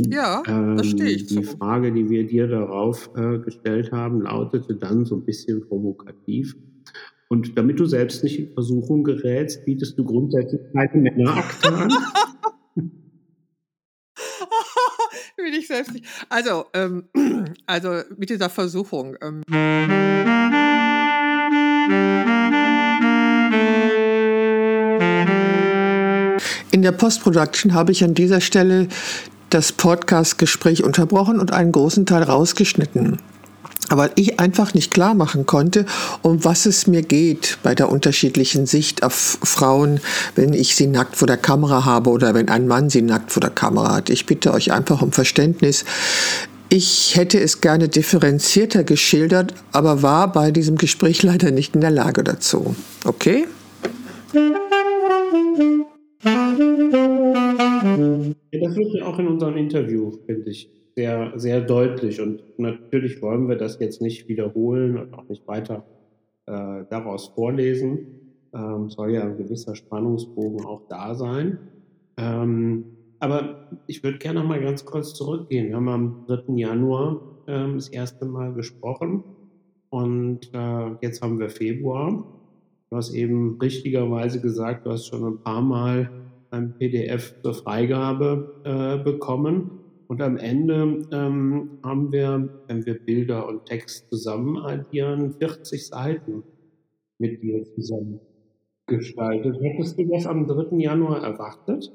[0.00, 1.42] Ja, ähm, das stehe ich Die.
[1.42, 6.54] Frage, die wir dir darauf äh, gestellt haben, lautete dann so ein bisschen provokativ.
[7.28, 11.90] Und damit du selbst nicht in Versuchung gerätst, bietest du grundsätzlich keine Männerakte an.
[15.36, 16.04] Will ich selbst nicht.
[16.28, 17.04] Also, ähm,
[17.66, 19.16] also mit dieser Versuchung.
[19.20, 19.42] Ähm.
[26.70, 28.88] In der Postproduction habe ich an dieser Stelle
[29.50, 33.18] das Podcast-Gespräch unterbrochen und einen großen Teil rausgeschnitten.
[33.88, 35.86] Aber ich einfach nicht klar machen konnte,
[36.22, 40.00] um was es mir geht bei der unterschiedlichen Sicht auf Frauen,
[40.34, 43.40] wenn ich sie nackt vor der Kamera habe oder wenn ein Mann sie nackt vor
[43.40, 44.10] der Kamera hat.
[44.10, 45.84] Ich bitte euch einfach um Verständnis.
[46.68, 51.92] Ich hätte es gerne differenzierter geschildert, aber war bei diesem Gespräch leider nicht in der
[51.92, 52.74] Lage dazu.
[53.04, 53.46] Okay?
[58.52, 62.20] Ja, das wird auch in unserem Interview, finde ich, sehr, sehr deutlich.
[62.20, 65.84] Und natürlich wollen wir das jetzt nicht wiederholen und auch nicht weiter
[66.46, 68.06] äh, daraus vorlesen.
[68.54, 71.58] Ähm, soll ja ein gewisser Spannungsbogen auch da sein.
[72.16, 72.84] Ähm,
[73.18, 75.68] aber ich würde gerne noch mal ganz kurz zurückgehen.
[75.68, 76.54] Wir haben am 3.
[76.54, 79.24] Januar ähm, das erste Mal gesprochen
[79.90, 82.24] und äh, jetzt haben wir Februar.
[82.90, 86.10] Du hast eben richtigerweise gesagt, du hast schon ein paar Mal
[86.56, 89.80] ein PDF zur Freigabe äh, bekommen.
[90.08, 96.44] Und am Ende ähm, haben wir, wenn wir Bilder und Text zusammen addieren, 40 Seiten
[97.18, 98.20] mit dir zusammen
[98.86, 99.56] gestaltet.
[99.60, 100.76] Hättest du das am 3.
[100.76, 101.92] Januar erwartet?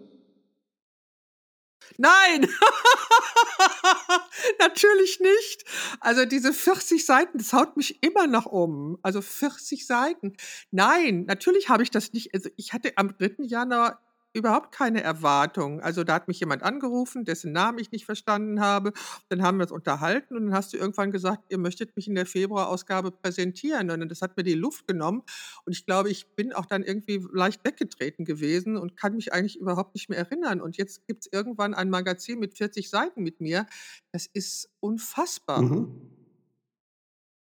[1.97, 2.47] Nein!
[4.59, 5.65] Natürlich nicht.
[5.99, 8.97] Also diese 40 Seiten, das haut mich immer noch um.
[9.03, 10.35] Also 40 Seiten.
[10.71, 12.33] Nein, natürlich habe ich das nicht.
[12.33, 13.43] Also ich hatte am 3.
[13.43, 13.99] Januar
[14.33, 15.81] überhaupt keine Erwartung.
[15.81, 18.93] Also da hat mich jemand angerufen, dessen Namen ich nicht verstanden habe.
[19.29, 22.15] Dann haben wir uns unterhalten und dann hast du irgendwann gesagt, ihr möchtet mich in
[22.15, 23.89] der Februarausgabe präsentieren.
[23.91, 25.23] Und das hat mir die Luft genommen.
[25.65, 29.59] Und ich glaube, ich bin auch dann irgendwie leicht weggetreten gewesen und kann mich eigentlich
[29.59, 30.61] überhaupt nicht mehr erinnern.
[30.61, 33.65] Und jetzt gibt es irgendwann ein Magazin mit 40 Seiten mit mir.
[34.11, 35.61] Das ist unfassbar.
[35.61, 36.11] Mhm.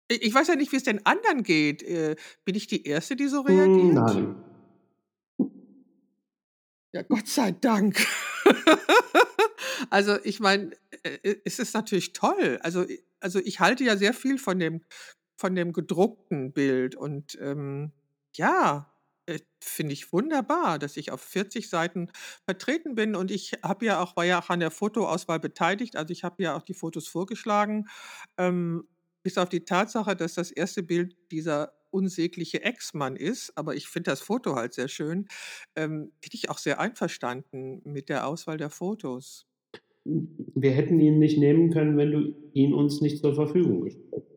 [0.09, 1.83] Ich weiß ja nicht, wie es den anderen geht.
[1.83, 3.94] Äh, bin ich die Erste, die so reagiert?
[3.94, 4.37] Nein.
[6.96, 8.06] Ja, Gott sei Dank.
[9.90, 10.70] Also, ich meine,
[11.04, 12.59] äh, äh, es ist natürlich toll.
[12.62, 12.87] Also
[13.20, 14.82] also, ich halte ja sehr viel von dem
[15.37, 17.92] von dem gedruckten Bild und, ähm,
[18.35, 18.90] ja,
[19.26, 22.11] äh, finde ich wunderbar, dass ich auf 40 Seiten
[22.44, 25.96] vertreten bin und ich habe ja auch war ja auch an der Fotoauswahl beteiligt.
[25.96, 27.87] Also, ich habe ja auch die Fotos vorgeschlagen,
[28.38, 28.88] ähm,
[29.22, 34.11] bis auf die Tatsache, dass das erste Bild dieser unsägliche Ex-Mann ist, aber ich finde
[34.11, 35.26] das Foto halt sehr schön,
[35.74, 39.46] ähm, bin ich auch sehr einverstanden mit der Auswahl der Fotos.
[40.04, 44.37] Wir hätten ihn nicht nehmen können, wenn du ihn uns nicht zur Verfügung gestellt hättest.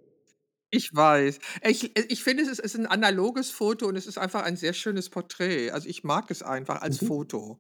[0.71, 1.39] Ich weiß.
[1.67, 4.55] Ich, ich finde, es ist, es ist ein analoges Foto und es ist einfach ein
[4.55, 5.71] sehr schönes Porträt.
[5.71, 7.07] Also ich mag es einfach als mhm.
[7.07, 7.59] Foto.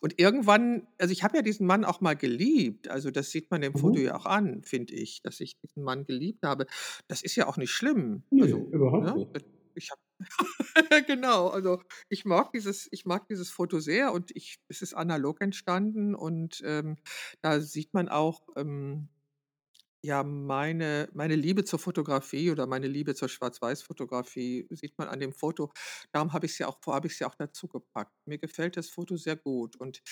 [0.00, 2.88] Und irgendwann, also ich habe ja diesen Mann auch mal geliebt.
[2.88, 4.04] Also das sieht man dem Foto mhm.
[4.06, 6.66] ja auch an, finde ich, dass ich diesen Mann geliebt habe.
[7.08, 8.22] Das ist ja auch nicht schlimm.
[8.30, 9.14] Nee, also, überhaupt ne?
[9.16, 9.46] nicht.
[9.74, 10.00] Ich habe
[11.06, 15.40] genau, also ich mag dieses, ich mag dieses Foto sehr und ich, es ist analog
[15.40, 16.96] entstanden und ähm,
[17.40, 19.08] da sieht man auch, ähm,
[20.02, 25.32] ja, meine meine Liebe zur Fotografie oder meine Liebe zur Schwarz-Weiß-Fotografie sieht man an dem
[25.32, 25.70] Foto.
[26.12, 28.12] Darum habe ich's ja auch habe ich es ja auch dazu gepackt.
[28.26, 30.02] Mir gefällt das Foto sehr gut und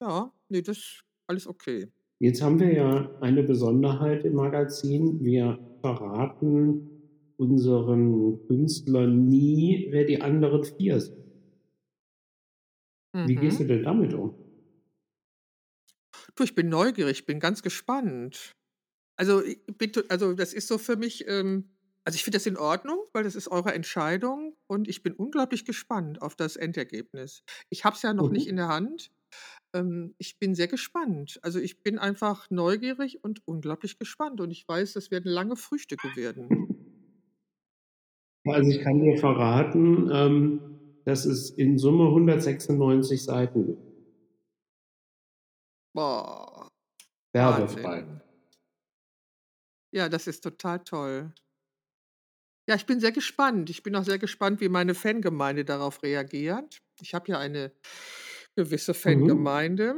[0.00, 1.92] ja, ne, das alles okay.
[2.18, 5.24] Jetzt haben wir ja eine Besonderheit im Magazin.
[5.24, 6.90] Wir verraten
[7.38, 11.20] unseren Künstlern nie, wer die anderen vier sind.
[13.12, 13.68] Wie gehst du mhm.
[13.68, 14.34] denn damit um?
[16.34, 18.54] Du, ich bin neugierig, ich bin ganz gespannt.
[19.20, 19.42] Also,
[19.76, 21.68] bitte, also das ist so für mich, ähm,
[22.04, 25.66] also ich finde das in Ordnung, weil das ist eure Entscheidung und ich bin unglaublich
[25.66, 27.44] gespannt auf das Endergebnis.
[27.68, 28.50] Ich habe es ja noch nicht mhm.
[28.52, 29.10] in der Hand,
[29.74, 31.38] Ähm, ich bin sehr gespannt.
[31.42, 36.16] Also, ich bin einfach neugierig und unglaublich gespannt und ich weiß, das werden lange Frühstücke
[36.16, 36.48] werden.
[38.46, 40.60] Also, ich kann dir verraten, ähm,
[41.04, 43.82] dass es in Summe 196 Seiten gibt.
[45.94, 46.68] Boah.
[47.34, 48.19] Werbefrei.
[49.92, 51.32] Ja, das ist total toll.
[52.68, 53.70] Ja, ich bin sehr gespannt.
[53.70, 56.80] Ich bin auch sehr gespannt, wie meine Fangemeinde darauf reagiert.
[57.00, 57.72] Ich habe ja eine
[58.56, 59.50] gewisse Mhm.
[59.54, 59.94] Fangemeinde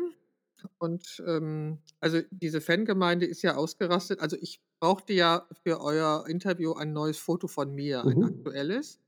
[0.79, 4.21] und, ähm, also, diese Fangemeinde ist ja ausgerastet.
[4.21, 8.23] Also, ich brauchte ja für euer Interview ein neues Foto von mir, ein Mhm.
[8.23, 9.01] aktuelles.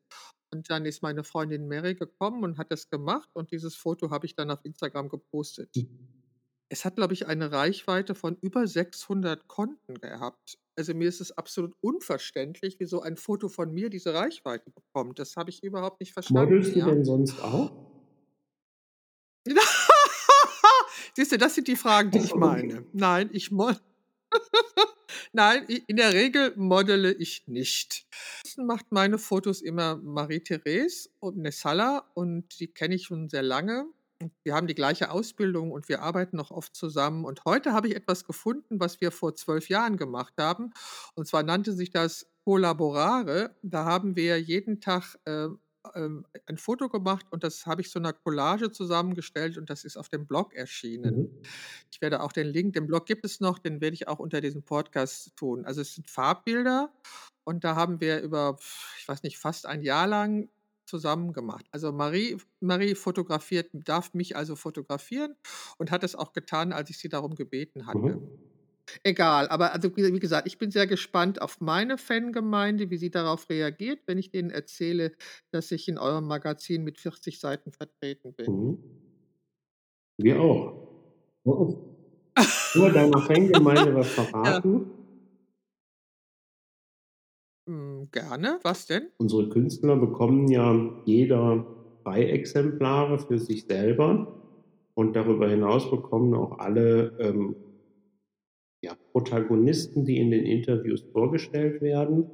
[0.52, 4.26] Und dann ist meine Freundin Mary gekommen und hat das gemacht und dieses Foto habe
[4.26, 5.84] ich dann auf Instagram gepostet.
[6.74, 10.58] Es hat, glaube ich, eine Reichweite von über 600 Konten gehabt.
[10.74, 15.20] Also, mir ist es absolut unverständlich, wie so ein Foto von mir diese Reichweite bekommt.
[15.20, 16.86] Das habe ich überhaupt nicht verstanden, Modelst du ja.
[16.86, 17.70] denn sonst auch?
[21.14, 22.84] Siehst du, das sind die Fragen, die ich meine.
[22.92, 23.70] Nein, ich mo
[25.32, 28.08] Nein, in der Regel modele ich nicht.
[28.56, 33.86] Macht meine Fotos immer Marie-Therese und Nessala und die kenne ich schon sehr lange.
[34.44, 37.24] Wir haben die gleiche Ausbildung und wir arbeiten noch oft zusammen.
[37.24, 40.72] Und heute habe ich etwas gefunden, was wir vor 12 Jahren gemacht haben.
[41.14, 43.56] Und zwar nannte sich das Collaborare.
[43.62, 45.58] Da haben wir jeden Tag, ähm,
[46.46, 50.08] ein Foto gemacht und das habe ich zu 'ner Collage zusammengestellt und das ist auf
[50.08, 51.14] dem Blog erschienen.
[51.14, 51.42] Mhm.
[51.92, 54.40] Ich werde auch den Link den Blog gibt es noch, den werde ich auch unter
[54.40, 55.66] diesem Podcast tun.
[55.66, 56.90] Also, es sind Farbbilder
[57.44, 58.56] und da haben wir über,
[58.98, 60.48] ich weiß nicht, fast ein Jahr lang
[60.86, 61.66] zusammen gemacht.
[61.72, 65.36] Also, Marie Marie fotografiert darf mich also fotografieren
[65.78, 68.20] und hat es auch getan, als ich sie darum gebeten hatte.
[68.20, 68.38] Mhm.
[69.02, 73.48] Egal, aber also, wie gesagt, ich bin sehr gespannt auf meine Fangemeinde, wie sie darauf
[73.50, 75.12] reagiert, wenn ich denen erzähle,
[75.52, 78.48] dass ich in eurem Magazin mit 40 Seiten vertreten bin.
[78.48, 78.78] Mhm.
[80.18, 80.88] Wir auch.
[82.74, 84.12] Nur deiner Fangemeinde was
[84.44, 84.62] Ja.
[84.62, 84.74] verraten?
[84.74, 84.90] Hm,
[88.10, 88.58] gerne.
[88.62, 89.10] Was denn?
[89.18, 91.66] Unsere Künstler bekommen ja jeder
[92.04, 94.26] 3 Exemplare für sich selber
[94.94, 97.56] und darüber hinaus bekommen auch alle, ähm,
[98.82, 102.26] ja, Protagonisten, die in den Interviews vorgestellt werden,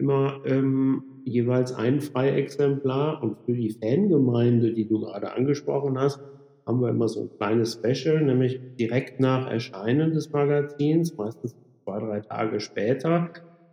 [0.00, 3.22] immer, ähm, jeweils ein Freiexemplar.
[3.22, 6.20] Und für die Fangemeinde, die du gerade angesprochen hast,
[6.66, 11.52] haben wir immer so 'n kleines Special, nämlich direkt nach Erscheinen des Magazins, meistens
[11.84, 13.30] 2, 3 Tage später,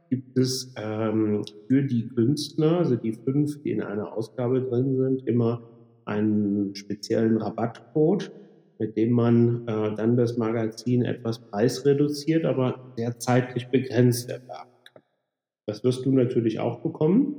[0.10, 5.22] gibt es, ähm, für die Künstler, also die 5, die in einer Ausgabe drin sind,
[5.26, 5.62] immer
[6.08, 8.30] einen speziellen Rabattcode,
[8.80, 15.04] mit dem man, äh, dann das Magazin etwas preisreduziert, aber sehr zeitlich begrenzt erwerben kann.
[15.68, 17.36] Das wirst du natürlich auch bekommen.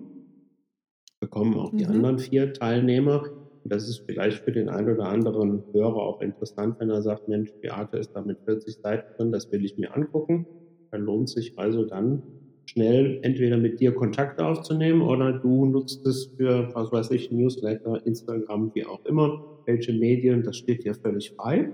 [1.20, 1.86] Bekommen auch die Mhm.
[1.86, 3.22] anderen 4 Teilnehmer.
[3.64, 7.26] Und das ist vielleicht für den einen oder anderen Hörer auch interessant, wenn er sagt:
[7.26, 10.46] „Mensch, Beate ist da mit 40 Seiten drin, das will ich mir angucken.“
[10.92, 12.22] Dann lohnt sich also dann
[12.66, 18.04] schnell entweder mit dir Kontakt aufzunehmen oder du nutzt es für, was weiß ich, Newsletter,
[18.06, 21.72] Instagram, wie auch immer, welche Medien, das steht dir völlig frei.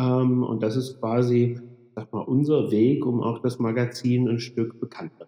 [0.00, 1.58] Ähm, und das ist quasi,
[1.96, 5.26] sage mal, unser Weg, um auch das Magazin 'n Stück bekannter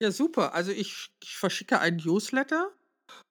[0.00, 0.54] Ja, super.
[0.54, 2.70] Also, ich ich verschicke einen Newsletter.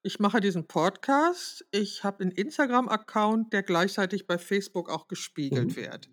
[0.08, 1.66] Ich mache diesen Podcast.
[1.72, 5.76] Ich habe 'n Instagram-Account, der gleichzeitig bei Facebook auch gespiegelt Mhm.
[5.76, 6.10] wird.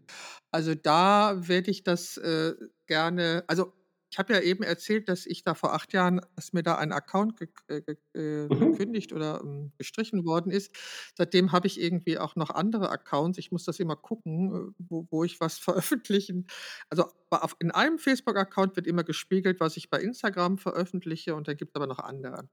[0.51, 2.55] Also, da werde ich das, äh,
[2.87, 3.73] gerne also,
[4.11, 6.91] ich habe ja eben erzählt, dass ich da vor 8 Jahren dass mir da ein
[6.93, 8.75] Account gek äh, gek äh, Mhm.
[8.75, 10.75] gekündigt oder, hm, gestrichen worden ist.
[11.17, 13.39] Seitdem habe ich irgendwie auch noch andere Accounts.
[13.39, 15.59] Ich muss das immer gucken, äh, wo wo ich was
[16.01, 16.49] veröffentlichen
[16.91, 21.55] also, auf in einem Facebook-Account wird immer gespiegelt, was ich bei Instagram veröffentliche und da
[21.55, 22.49] gibt's aber noch andere.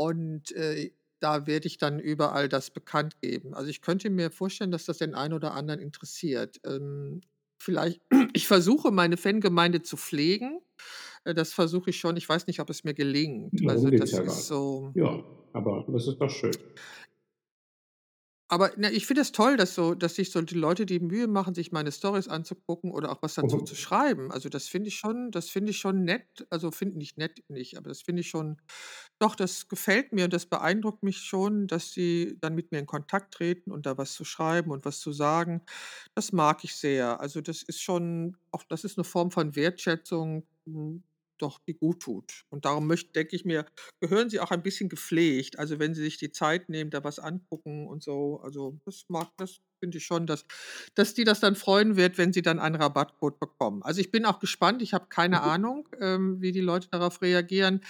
[0.00, 3.52] Und, äh, da werde ich dann überall das bekannt geben.
[3.54, 6.58] Also, ich könnte mir vorstellen, dass das den einen oder anderen interessiert.
[6.64, 7.20] Ähm,
[7.58, 8.00] vielleicht
[8.32, 10.60] ich versuche, meine Fangemeinde zu pflegen.
[11.24, 12.16] Äh, das versuche ich schon.
[12.16, 13.60] Ich weiß nicht, ob es mir gelingt.
[13.68, 15.22] Also, geht's das ja ist so Ja,
[15.52, 16.56] aber das ist doch schön.
[18.52, 21.28] Aber, ne, ich finde es toll, dass so dass sich so die Leute die Mühe
[21.28, 23.62] machen, sich meine Storys anzugucken oder auch was dazu Mhm.
[23.62, 24.32] zu schreiben.
[24.32, 26.26] Also, das finde ich schon das finde ich schon nett.
[26.50, 28.56] Also, finde nicht nett nicht, aber das finde ich schon
[29.20, 32.86] doch, das gefällt mir und das beeindruckt mich schon, dass sie dann mit mir in
[32.86, 35.62] Kontakt treten und da was zu schreiben und was zu sagen.
[36.16, 37.20] Das mag ich sehr.
[37.20, 41.04] Also, das ist schon auch das ist 'ne Form von Wertschätzung, hm,
[41.42, 42.44] doch, die guttut.
[42.50, 43.66] Und darum möcht denke ich mir,
[44.00, 45.58] gehören sie auch ein bisschen gepflegt.
[45.58, 48.40] Also, wenn sie sich die Zeit nehmen, da was angucken und so.
[48.42, 50.44] Also, das mag das finde ich schon, dass
[50.94, 53.82] dass die das dann freuen wird, wenn sie dann einen Rabattcode bekommen.
[53.82, 54.82] Also, ich bin auch gespannt.
[54.82, 55.40] Ich habe keine Mhm.
[55.42, 57.80] Ahnung, ähm, wie die Leute darauf reagieren.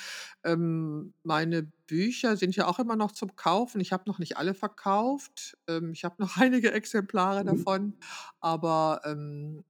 [0.44, 3.80] Ähm, meine Bücher sind ja auch immer noch zum Kaufen.
[3.80, 5.56] Ich habe noch nicht alle verkauft.
[5.68, 7.64] Ähm, ich habe noch einige Exemplare Mhm.
[7.64, 7.98] davon,
[8.40, 9.64] aber, ähm,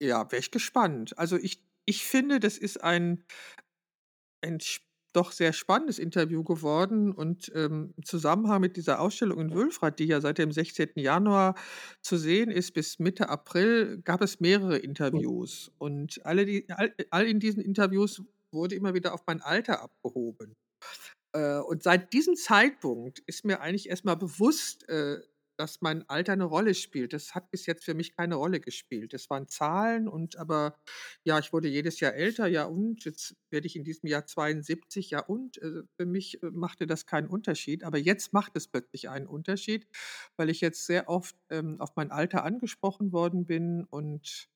[0.00, 1.18] ja, wäre ich gespannt.
[1.18, 3.24] Also, ich ich finde, das ist ein
[4.44, 4.58] ein
[5.14, 10.04] doch sehr spannendes Interview geworden und, ähm, im Zusammenhang mit dieser Ausstellung in Wülfrath, die
[10.04, 10.90] ja seit dem 16.
[10.96, 11.54] Januar
[12.02, 14.78] zu sehen ist bis Mitte April, gab es mehrere.
[14.78, 15.72] Interviews.
[15.78, 18.22] Und alle die all all in diesen Interviews
[18.52, 20.54] wurde immer wieder auf mein Alter abgehoben.
[21.32, 25.20] Äh, und seit diesem Zeitpunkt ist mir eigentlich erst mal bewusst, äh,
[25.58, 27.12] dass mein Alter 'ne Rolle spielt.
[27.12, 29.12] Das hat bis jetzt für mich keine Rolle gespielt.
[29.14, 30.76] Das waren Zahlen und aber
[31.24, 32.46] ja, ich wurde jedes Jahr älter.
[32.46, 33.04] Ja und?
[33.04, 35.10] Jetzt werde ich in diesem Jahr 72.
[35.10, 35.58] Ja und?
[35.62, 37.84] Äh, für mich, äh, machte das keinen Unterschied.
[37.84, 39.86] Aber jetzt macht es plötzlich einen Unterschied,
[40.36, 44.48] weil ich jetzt sehr oft, ähm, auf mein Alter angesprochen worden bin und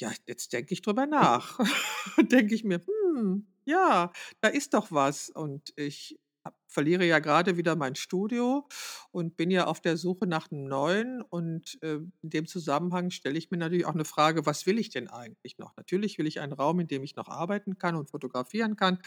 [0.00, 1.28] ja, jetzt denke ich drüber Mhm.
[1.32, 1.58] nach.
[2.32, 7.56] Denke ich mir: „Hm, ja, da ist doch was.“ Und ich habe verliere ja grade
[7.56, 8.68] wieder mein Studio
[9.10, 11.22] und bin ja auf der Suche nach 'nem neuen.
[11.22, 14.90] Und, äh, in dem Zusammenhang stelle ich mir natürlich auch 'ne Frage: „Was will ich
[14.90, 18.10] denn eigentlich noch?“ Natürlich will ich einen Raum, in dem ich noch arbeiten kann und
[18.10, 19.00] fotografieren kann,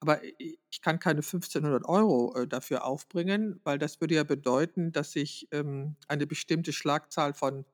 [0.00, 5.16] aber ich kann keine 1.500 €, äh, dafür aufbringen, weil das würde ja bedeuten, dass
[5.16, 7.64] ich, ähm, eine bestimmte Schlagzahl von,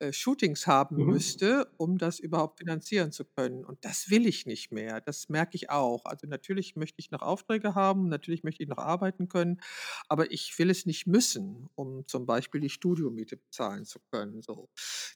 [0.00, 1.06] äh, Shootings haben Mhm.
[1.06, 3.64] müsste, um das überhaupt finanzieren zu können.
[3.64, 5.00] Und das will ich nicht mehr.
[5.00, 6.04] Das merke ich auch.
[6.06, 9.60] Also, natürlich möchte ich noch Aufträge haben, natürlich möchte ich noch arbeiten können,
[10.08, 14.68] aber ich will es nicht müssen, um zum Beispiel die Studiomiete bezahlen zu können, so.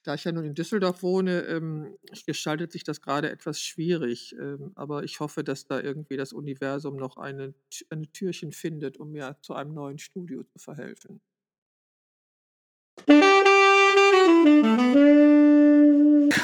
[0.04, 1.96] Da ich ja nun in Düsseldorf wohne, ähm,
[2.26, 6.96] gestaltet sich das grade etwas schwierig, ähm, aber ich hoffe, dass da irgendwie das Universum
[6.96, 11.20] noch eine T ein Türchen findet, um mir zu einem neuen Studio zu verhelfen.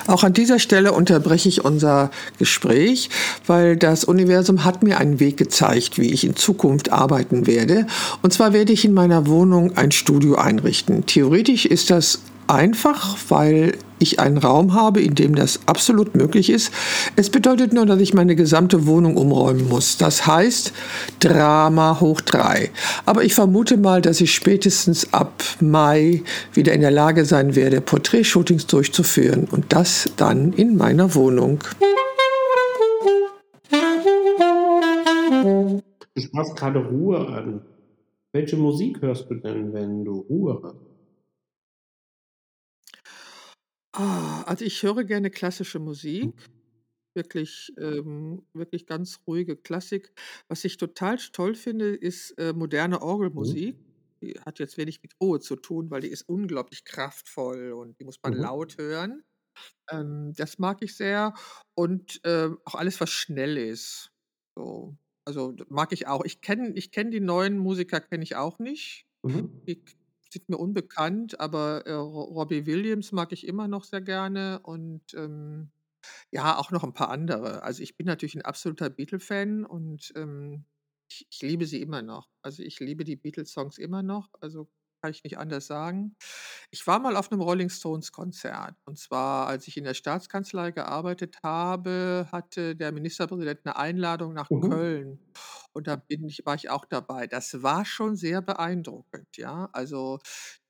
[0.07, 3.11] Auch an dieser Stelle unterbreche ich unser Gespräch,
[3.47, 7.87] weil das Universum hat mir einen Weg gezeigt, wie ich in Zukunft arbeiten werde.
[8.23, 11.07] Und zwar werde ich in meiner Wohnung ein Studio einrichten.
[11.07, 13.73] Theoretisch ist das einfach, weil
[14.03, 16.73] ich einen Raum habe, in dem das absolut möglich ist.
[17.17, 19.97] Es bedeutet nur, dass ich meine gesamte Wohnung umräumen muss.
[19.97, 20.73] Das heißt
[21.21, 22.71] Drama hoch 3.
[23.07, 26.23] Aber ich vermute mal, dass ich spätestens ab Mai
[26.53, 31.61] wieder in der Lage sein werde, Porträtshootings durchzuführen und das dann in meiner Wohnung.
[36.15, 37.63] Du sprachst grade Ruhe an.
[38.33, 40.92] Welche Musik hörst du denn, wenn du Ruhe hast?
[43.95, 45.79] Ah, also, ich höre gerne klassische
[46.21, 46.31] Hm.
[46.31, 46.49] Musik,
[47.15, 50.13] wirklich ähm, wirklich ganz ruhige Klassik.
[50.49, 53.75] Was ich total toll finde, ist, äh, moderne Orgelmusik.
[53.75, 53.85] Mhm.
[54.23, 58.05] Die hat jetzt wenig mit Ruhe zu tun, weil die ist unglaublich kraftvoll und die
[58.05, 58.35] muss man Mhm.
[58.35, 59.25] laut hören.
[59.91, 61.35] Ähm, das mag ich sehr
[61.75, 64.13] und, ähm, auch alles, was schnell ist,
[64.57, 64.97] so.
[65.27, 66.25] Also, d mag ich auch.
[66.25, 69.07] Ich kenne ich kenne die neuen Musiker kenne ich auch nicht.
[69.25, 69.63] Mhm.
[69.69, 69.85] Die
[70.33, 75.03] sind mir unbekannt, aber, äh, Ro Robbie Williams mag ich immer noch sehr gerne und,
[75.15, 75.71] ähm,
[76.33, 77.63] ja, auch noch 'n paar andere.
[77.65, 80.67] Also, ich bin natürlich 'n absoluter Beatle-Fan und, ähm,
[81.11, 82.29] ich ich liebe sie immer noch.
[82.43, 84.69] Also, ich liebe die Beatles-Songs immer noch, also,
[85.03, 86.17] kann ich nicht anders sagen.
[86.71, 92.29] Ich war mal auf 'nem Rolling-Stones-Konzert und zwar, als ich in der Staatskanzlei gearbeitet habe,
[92.33, 94.83] hatte der Ministerpräsident 'ne Einladung nach Mhm.
[94.83, 95.21] Köln
[95.75, 97.27] und da bin ich war ich auch dabei.
[97.29, 99.69] Das war schon sehr beeindruckend, ja?
[99.73, 100.21] Also,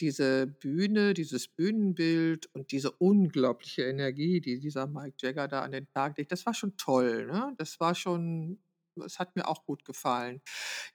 [0.01, 5.89] diese Bühne, dieses Bühnenbild und diese unglaubliche Energie, die dieser Mick Jagger da an den
[5.95, 7.55] Tag legt, das war schon toll, ne?
[7.59, 8.61] Das war schon
[9.07, 10.43] es hat mir auch gut gefallen.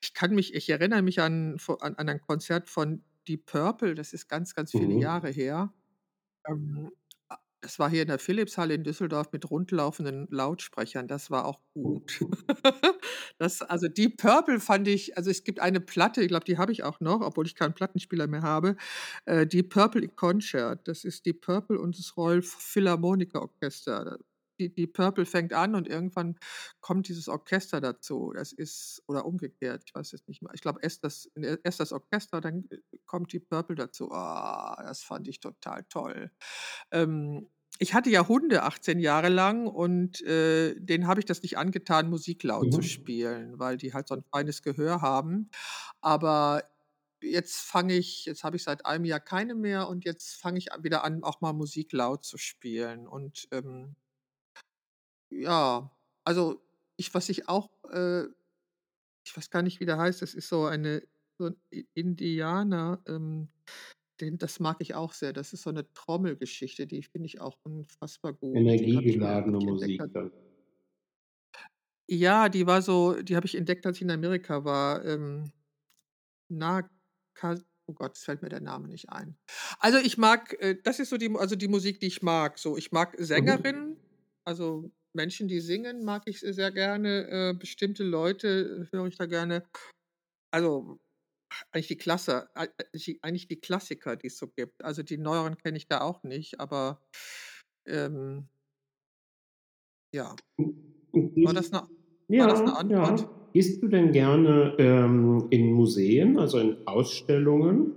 [0.01, 4.13] Ich kann mich ich erinnere mich an an an ein Konzert von Deep Purple, das
[4.13, 4.95] ist ganz, ganz viele Mhm.
[4.95, 5.73] Jahre her.
[6.47, 6.91] Ähm,
[7.61, 11.07] das war hier in der Philipshalle in Düsseldorf mit rundlaufenden Lautsprechern.
[11.07, 12.19] Das war auch gut.
[12.19, 12.37] Mhm.
[13.39, 16.71] Das also, Deep Purple fand ich also, es gibt eine Platte, ich glaube, die habe
[16.71, 18.75] ich auch noch, obwohl ich keinen Plattenspieler mehr habe,
[19.25, 20.87] äh, Deep Purple in Concert.
[20.87, 24.17] Das ist Deep Purple und das Royal Ph Philharmoniker Orchester.
[24.59, 26.37] Die Deep Purple fängt an und irgendwann
[26.81, 28.33] kommt dieses Orchester dazu.
[28.35, 30.51] Das ist oder umgekehrt, ich weiß es nicht mehr.
[30.55, 31.29] Ich glaube, erst das
[31.63, 34.11] erst das Orchester, dann, äh, kommt Deep Purple dazu.
[34.11, 36.31] Ah, das fand ich total toll.
[36.91, 37.49] Ähm,
[37.79, 42.09] ich hatte ja Hunde 18 Jahre lang und, äh, denen habe ich das nicht angetan,
[42.09, 42.81] Musik laut zu Mhm.
[42.81, 45.49] spielen, weil die halt so 'n feines Gehör haben.
[46.01, 46.63] Aber
[47.21, 50.67] jetzt fange ich jetzt habe ich seit einem Jahr keine mehr und jetzt fange ich
[50.81, 53.95] wieder an, auch mal Musik laut zu spielen und, ähm
[55.31, 55.91] ja,
[56.25, 56.61] also,
[56.97, 58.25] ich was ich auch, äh
[59.25, 61.03] ich weiß gar nicht, wie der heißt, das ist so eine
[61.39, 63.49] so 'n I Indianer, ähm
[64.21, 65.33] Den das mag ich auch sehr.
[65.33, 68.67] Das ist so 'ne Trommelgeschichte, die finde ich auch unfassbar gut.
[68.83, 70.31] Energiegeladene Musik dann.
[72.09, 75.03] Ja, die war so die habe ich entdeckt, als ich in Amerika war.
[75.03, 75.51] Ähm,
[76.49, 76.89] na,
[77.87, 79.37] oh Gott, jetzt fällt mir der Name nicht ein.
[79.79, 82.77] Also, ich mag äh, das ist so die also, die Musik, die ich mag, so.
[82.77, 83.67] Ich mag Mhm.
[83.67, 83.97] Sängerinnen,
[84.45, 87.27] also, Menschen, die singen, mag ich se sehr gerne.
[87.29, 89.67] Äh, bestimmte Leute höre ich da gerne.
[90.51, 90.99] Also,
[91.71, 94.83] eigentlich die Klasse ei ei eigentlich die Klassiker, die es so gibt.
[94.85, 97.05] Also, die Neueren kenne ich da auch nicht, aber,
[97.87, 98.49] ähm
[100.13, 100.39] ja.
[101.43, 101.87] War das 'ne
[102.37, 103.27] war das 'ne Ja, Antwort?
[103.27, 103.49] ja.
[103.53, 107.93] Gehst du denn gerne, ähm, in Museen, also, in Ausstellungen?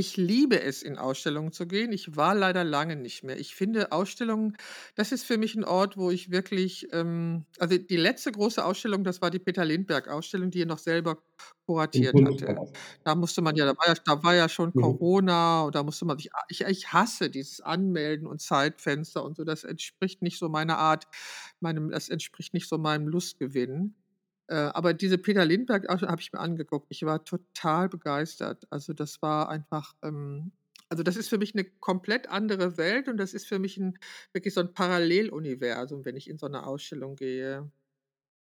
[0.00, 1.92] Ich liebe es, in Ausstellungen zu gehen.
[1.92, 3.38] Ich war leider lange nicht mehr.
[3.38, 4.56] Ich finde Ausstellungen
[4.94, 9.04] das ist für mich 'n Ort, wo ich wirklich, ähm also, die letzte große Ausstellung,
[9.04, 11.22] das war die Peter-Lindbergh-Ausstellung, die er noch selber
[11.66, 12.56] kuratiert hatte.
[13.04, 15.00] Da musste man ja da war ja da war ja schon Mhm.
[15.00, 19.36] Corona und da musste man sich a ich ich hasse dieses Anmelden und Zeitfenster und
[19.36, 19.44] so.
[19.44, 21.06] Das entspricht nicht so meiner Art
[21.60, 23.99] meinem das entspricht nicht so meinem Lustgewinn.
[24.50, 26.88] Äh, aber diese Peter-Lindbergh-Ausstellung habe ich mir angeguckt.
[26.90, 28.64] Ich war total begeistert.
[28.70, 30.52] Also, das war einfach, ähm
[30.92, 33.96] also, das ist für mich 'ne komplett andere Welt und das ist für mich 'n
[34.32, 37.70] wirklich so 'n Paralleluniversum, wenn ich in so 'ne Ausstellung gehe.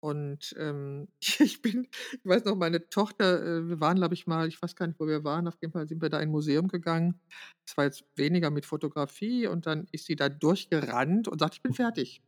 [0.01, 1.09] Und, ähm,
[1.41, 4.77] ich bin ich weiß noch, meine Tochter äh, wir waren, glaube ich, mal ich weiß
[4.77, 7.21] gar nicht, wo wir waren, auf jeden Fall sind wir da in 'n Museum gegangen.
[7.67, 11.63] Das war jetzt weniger mit Fotografie und dann ist sie da durchgerannt und sagt: „Ich
[11.63, 12.23] bin fertig.“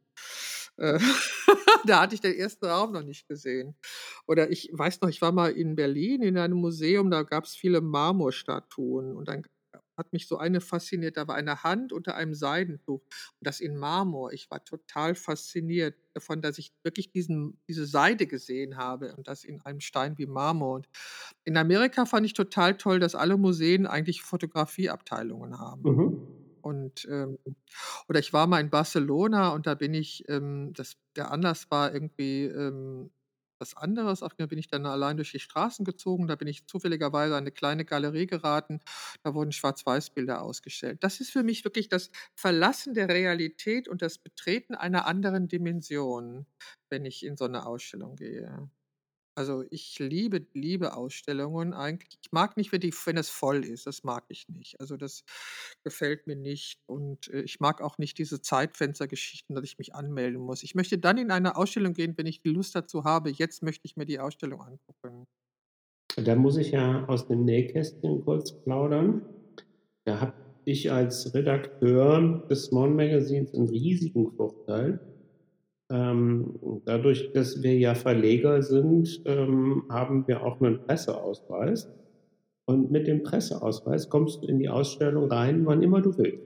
[0.64, 0.64] Äh,
[1.87, 3.75] da hatte ich den ersten Raum noch nicht gesehen.
[4.27, 7.81] Oder ich weiß noch, ich war mal in Berlin in einem Museum, da gab's viele
[7.81, 9.45] Marmorstatuen und dann
[9.97, 11.17] hat mich so eine fasziniert.
[11.17, 14.33] Da war eine Hand unter einem Seidentuch und das in Marmor.
[14.33, 19.45] Ich war total fasziniert davon, dass ich wirklich diesen diese Seide gesehen habe und das
[19.45, 20.77] in einem Stein wie Marmor.
[20.77, 20.89] Und
[21.45, 25.83] in Amerika fand ich total toll, dass alle Museen eigentlich Fotografieabteilungen haben.
[25.83, 26.44] Mhm.
[26.65, 27.39] Und, ähm
[28.09, 31.93] oder ich war mal in Barcelona und da bin ich, ähm das der Anlass war
[31.95, 33.11] irgendwie, ähm,
[33.61, 34.23] was anderes.
[34.23, 36.27] Auf jeden bin ich dann allein durch die Straßen gezogen.
[36.29, 38.81] Da bin ich zufälligerweise an 'ne kleine Galerie geraten.
[39.25, 40.99] Da wurden Schwarz-Weiß-Bilder ausgestellt.
[41.05, 46.47] Das ist für mich wirklich das Verlassen der Realität und das Betreten einer anderen Dimension,
[46.91, 48.69] wenn ich in so 'ne Ausstellung gehe.
[49.37, 52.19] Also, ich liebe liebe Ausstellungen eigentlich.
[52.23, 54.79] Ich mag nicht, wenn die wenn es voll ist, das mag ich nicht.
[54.81, 55.25] Also, das
[55.83, 60.41] gefällt mir nicht und, äh, ich mag auch nicht diese Zeitfenstergeschichten, dass ich mich anmelden
[60.41, 60.63] muss.
[60.63, 63.87] Ich möchte dann in eine Ausstellung gehen, wenn ich die Lust dazu habe: „Jetzt möchte
[63.87, 65.27] ich mir die Ausstellung angucken.“
[66.17, 69.23] Da muss ich ja aus dem Nähkästchen kurz plaudern.
[70.05, 75.01] Da habe ich als Redakteur des Small Magazins 'n riesigen Vorteil.
[75.91, 81.89] Ähm, dadurch, dass wir ja Verleger sind, ähm, haben wir auch 'nen Presseausweis.
[82.67, 86.41] Und mit dem Presseausweis kommst du in die Ausstellung rein, wann immer du willst.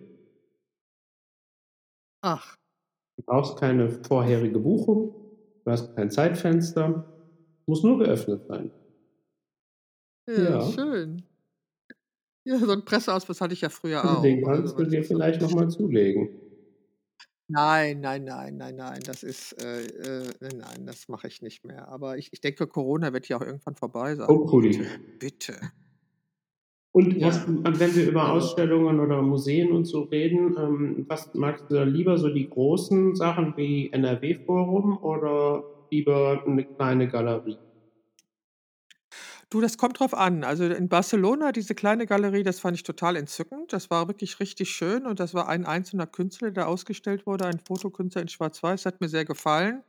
[2.23, 2.57] Ach.
[3.19, 5.13] Du brauchst keine vorherige Buchung,
[5.65, 7.05] du hast kein Zeitfenster,
[7.67, 8.73] muss nur geöffnet sein.
[10.29, 10.61] Ja, Ja.
[10.61, 11.25] schön.
[12.47, 15.03] Ja, so 'n Presseausweis hatte ich ja früher Also, den auch, also, kannst du dir
[15.05, 16.29] vielleicht noch mal zulegen.
[17.51, 21.65] Nein, nein, nein, nein, nein, das ist, äh äh, nein, nein, das mache ich nicht
[21.65, 21.89] mehr.
[21.89, 24.29] Aber ich ich denke, Corona wird ja auch irgendwann vorbei sein.
[24.29, 24.61] Hopefully.
[24.61, 25.59] Bitte, bitte.
[26.95, 31.71] Und was und wenn wir über Ausstellungen oder Museen und so reden, ähm, was magst
[31.71, 37.68] du da lieber, so die großen Sachen wie NRW-Forum oder lieber 'ne kleine Galerie?
[39.51, 40.45] Du, das kommt drauf an.
[40.45, 43.73] Also, in Barcelona, diese kleine Galerie, das fand ich total entzückend.
[43.73, 47.59] Das war wirklich richtig schön und das war ein einzelner Künstler, der ausgestellt wurde, ein
[47.59, 49.85] Fotokünstler in Schwarz-Weiß, hat mir sehr gefallen.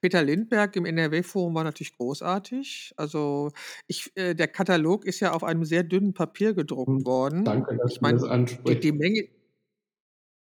[0.00, 2.94] Peter Lindbergh im NRW-Forum war natürlich großartig.
[2.96, 3.50] Also,
[3.86, 7.44] ich äh, der Katalog ist ja auf einem sehr dünnen Papier gedruckt Hm, worden.
[7.44, 8.22] danke, dass Ich du meine, das
[8.66, 8.80] die ansprichst.
[8.80, 9.28] die Menge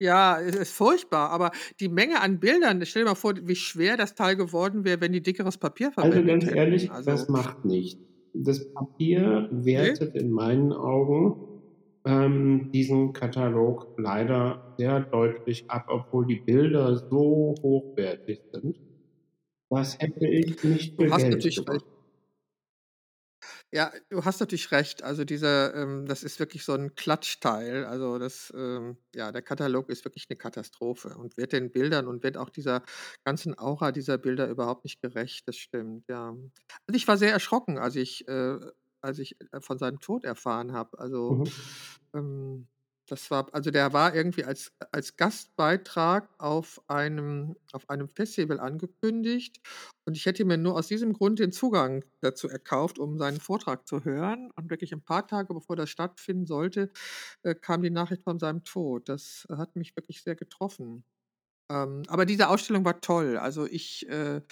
[0.03, 3.99] Ja, es ist furchtbar, aber die Menge an Bildern stell dir mal vor, wie schwer
[3.99, 6.51] das Teil geworden wäre, wenn die dickeres Papier Also, verwendet ganz hätten.
[6.51, 8.03] ehrlich, das Also macht nichts.
[8.35, 11.63] Das Papier wertet in meinen Augen,
[12.05, 18.81] ähm, diesen Katalog leider sehr deutlich ab, obwohl die Bilder so hochwertig sind.
[19.71, 21.85] Das hätte ich nicht Du für hast Geld natürlich gemacht.
[23.73, 25.05] Ja, du hast natürlich recht.
[25.05, 27.85] Also, dieser ähm, das ist wirklich so 'n Klatschteil.
[27.85, 32.25] Also, das, ähm ja, der Katalog ist wirklich 'ne Katastrophe und wird den Bildern und
[32.25, 32.83] wird auch dieser
[33.25, 35.47] ganzen Aura dieser Bilder überhaupt nicht gerecht.
[35.47, 36.31] Das stimmt, ja.
[36.31, 38.59] Also, ich war sehr erschrocken, als ich äh,
[39.03, 40.99] als ich, äh, von seinem Tod erfahren habe.
[40.99, 41.51] Also, Mhm.
[42.15, 42.67] ähm
[43.11, 49.61] Das war also der war irgendwie als als Gastbeitrag auf einem auf einem Festival angekündigt
[50.07, 53.87] und ich hätte mir nur aus diesem Grund den Zugang dazu erkauft, um seinen Vortrag
[53.87, 54.51] zu hören.
[54.57, 56.91] Und wirklich ein paar Tage, bevor das stattfinden sollte,
[57.43, 59.09] äh, kam die Nachricht von seinem Tod.
[59.09, 61.05] Das hat mich wirklich sehr getroffen.
[61.71, 63.39] Ähm, aber diese Ausstellung war toll.
[63.39, 64.43] Also ich, äh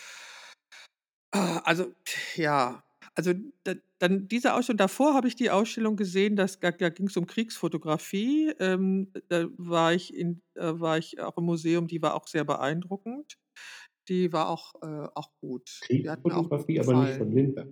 [1.32, 1.92] ah, also
[2.36, 2.82] ja,
[3.18, 3.32] also
[3.64, 7.26] da dann diese Ausstellung davor habe ich die Ausstellung gesehen, das da da ging's um
[7.26, 8.54] Kriegsfotografie.
[8.60, 12.44] Ähm, da war ich in äh, war ich auch im Museum, die war auch sehr
[12.44, 13.36] beeindruckend.
[14.08, 15.80] Die war auch äh, auch gut.
[15.90, 17.32] Mir auch Kriegsfotografie, aber nicht von.
[17.32, 17.68] Lindbergh.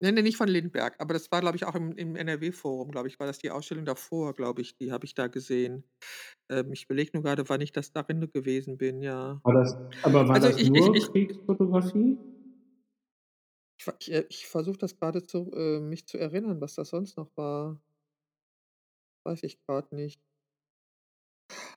[0.00, 3.08] Ne, ne, nicht von Lindbergh, aber das war, glaube ich, auch im im NRW-Forum, glaube
[3.08, 5.84] ich, war das die Ausstellung davor, glaube ich, die habe ich da gesehen.
[6.50, 9.40] Ähm, ich überlege nur grade, wann ich das darin gewesen bin, ja.
[9.44, 12.16] War das aber war Also das ich nur ich Kriegsfotografie?
[12.16, 12.37] Ich ver
[14.00, 17.30] ich, äh ich versuche das grade zu äh, mich zu erinnern, was das sonst noch
[17.36, 17.80] war.
[19.26, 20.20] Weiß ich grad nicht.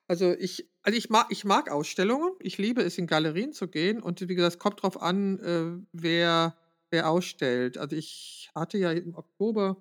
[0.07, 2.33] Also ich also ich mag ich mag Ausstellungen.
[2.39, 5.85] Ich liebe es, in Galerien zu gehen und wie gesagt, es kommt drauf an, äh,
[5.93, 6.57] wer
[6.89, 7.77] wer ausstellt.
[7.77, 9.77] Also ich hatte ja im Oktober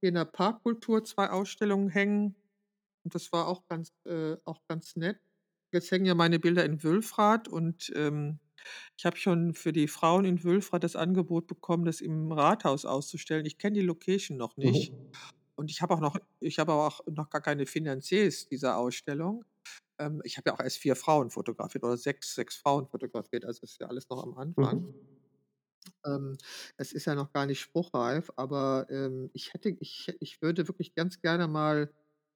[0.00, 2.36] hier in der Parkkultur 2 Ausstellungen hängen
[3.04, 5.20] und das war auch ganz äh, auch ganz nett.
[5.72, 8.38] Jetzt hängen ja meine Bilder in Wülfrath und, ähm,
[8.96, 13.46] ich habe schon für die Frauen in Wülfrath das Angebot bekommen, das im Rathaus auszustellen.
[13.46, 15.24] Ich kenne die Location noch nicht Mhm.
[15.56, 19.44] und ich habe auch noch ich habe auch noch gar keine Finanziers dieser Ausstellung.
[19.98, 23.62] Ähm, ich habe ja auch erst 4 Frauen fotografiert oder 6 6 Frauen fotografiert, also
[23.64, 24.82] ist ja alles noch am Anfang.
[24.82, 24.94] Mhm.
[26.04, 26.36] Ähm,
[26.76, 30.94] es ist ja noch gar nicht spruchreif, aber, ähm, ich hätte ich ich würde wirklich
[30.94, 31.92] ganz gerne mal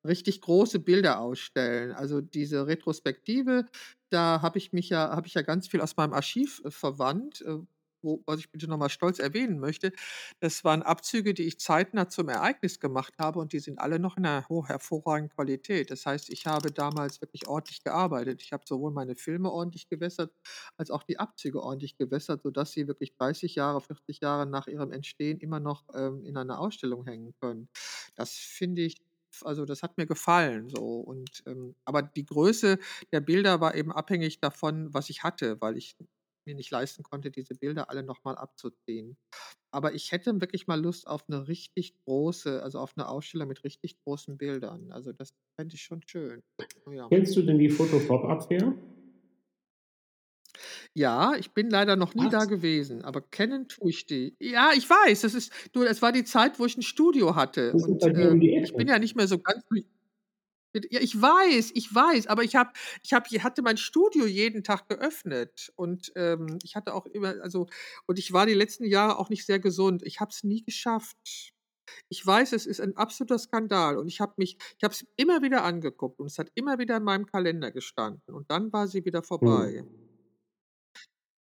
[0.09, 1.93] richtig große Bilder ausstellen.
[1.93, 3.67] Also diese Retrospektive,
[4.11, 7.43] da habe ich mich ja habe ich ja ganz viel aus meinem Archiv, äh, verwandt,
[7.43, 7.59] äh,
[8.03, 9.93] wo was ich bitte noch mal stolz erwähnen möchte.
[10.41, 14.17] Das waren Abzüge, die ich zeitnah zum Ereignis gemacht habe und die sind alle noch
[14.17, 15.91] in 'ner ho hervorragenden Qualität.
[15.91, 18.43] Das heißt, ich habe damals wirklich ordentlich gearbeitet.
[18.43, 20.33] Ich habe sowohl meine Filme ordentlich gewässert,
[20.77, 24.93] als auch die Abzüge ordentlich gewässert, sodass sie wirklich 30 Jahre, 40 Jahre nach ihrem
[24.93, 27.69] Entstehen immer noch, ähm, in einer Ausstellung hängen können.
[28.15, 28.97] Das finde ich
[29.45, 32.79] also das hat mir gefallen so und, ähm aber die Größe
[33.13, 35.97] der Bilder war eben abhängig davon, was ich hatte, weil ich
[36.47, 39.19] mir nicht leisten konnte, diese Bilder alle noch mal abzuziehen.
[39.73, 43.65] Aber ich hätte wirklich mal Lust auf 'ne richtig große also auf 'ne Ausstellung mit
[43.65, 44.93] richtig großen Bildern.
[44.93, 46.43] Also das fände ich schon schön.
[46.91, 47.13] Ja.
[47.13, 48.75] Kennst du denn die Foto-Pop-Up-Fair?
[50.99, 52.47] Ja, ich bin leider noch nie da Was?
[52.47, 54.37] gewesen, aber kennen tue ich die.
[54.41, 57.75] Ja, ich weiß, das ist du, es war die Zeit, wo ich 'n Studio hatte
[58.01, 59.65] bei und, dir um die ähm, ich bin ja nicht mehr so ganz?
[60.91, 62.71] Ja, ich weiß, ich weiß, aber ich habe
[63.03, 67.37] ich habe ich hatte mein Studio jeden Tag geöffnet und, ähm, ich hatte auch immer
[67.43, 67.69] also
[68.07, 70.03] und ich war die letzten Jahre auch nicht sehr gesund.
[70.05, 71.53] Ich habe es nie geschafft.
[72.11, 75.43] Ich weiß, es ist ein absoluter Skandal und ich habe mich ich habe es immer
[75.43, 79.05] wieder angeguckt und es hat immer wieder in meinem Kalender gestanden und dann war sie
[79.05, 79.85] wieder vorbei.
[79.85, 80.08] Mhm.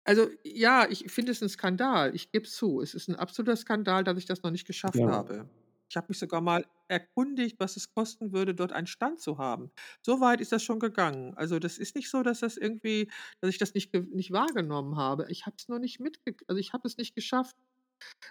[0.08, 2.14] Also, ja, ich finde es 'n Skandal.
[2.16, 2.80] Ich gebe es zu.
[2.80, 5.08] Es ist 'n absoluter Skandal, dass ich das noch nicht geschafft Ja.
[5.08, 5.49] habe.
[5.89, 9.72] Ich habe mich sogar mal erkundigt, was es kosten würde, dort einen Stand zu haben.
[10.03, 11.34] So weit ist das schon gegangen.
[11.36, 13.10] Also, das ist nicht so, dass das irgendwie
[13.41, 15.26] dass ich das nicht nicht wahrgenommen habe.
[15.30, 17.56] Ich habe es nur nicht mitgek also, ich habe es nicht geschafft.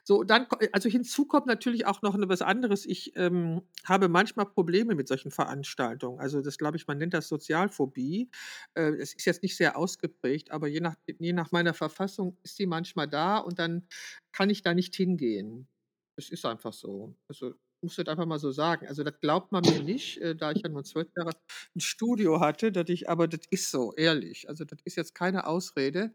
[0.07, 2.85] So, dann ko also hinzu kommt natürlich auch noch 'ne was anderes.
[2.85, 6.21] Ich, ähm, habe manchmal Probleme mit solchen Veranstaltungen.
[6.21, 8.31] Also, das glaube ich, man nennt das Sozialphobie.
[8.75, 12.57] Äh, es ist jetzt nicht sehr ausgeprägt, aber je nach je nach meiner Verfassung ist
[12.57, 13.89] sie manchmal da und dann
[14.33, 15.69] kann ich da nicht hingehen.
[16.17, 17.17] Es ist einfach so.
[17.29, 17.55] Also,
[17.85, 18.87] muss das einfach mal so sagen.
[18.89, 21.33] Also, das glaubt man mir nicht, äh, da ich ja nur 12 Jahre
[21.77, 24.49] 'n Studio hatte, dass ich aber das ist so, ehrlich.
[24.49, 26.15] Also, das ist jetzt keine Ausrede.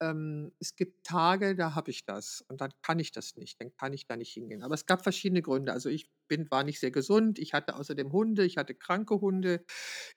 [0.00, 3.60] Ähm, es gibt Tage, da habe ich das und dann kann ich das nicht.
[3.60, 4.62] Dann kann ich da nicht hingehen.
[4.62, 5.72] Aber es gab verschiedene Gründe.
[5.72, 7.38] Also, ich bin war nicht sehr gesund.
[7.40, 8.44] Ich hatte außerdem Hunde.
[8.44, 9.64] Ich hatte kranke Hunde.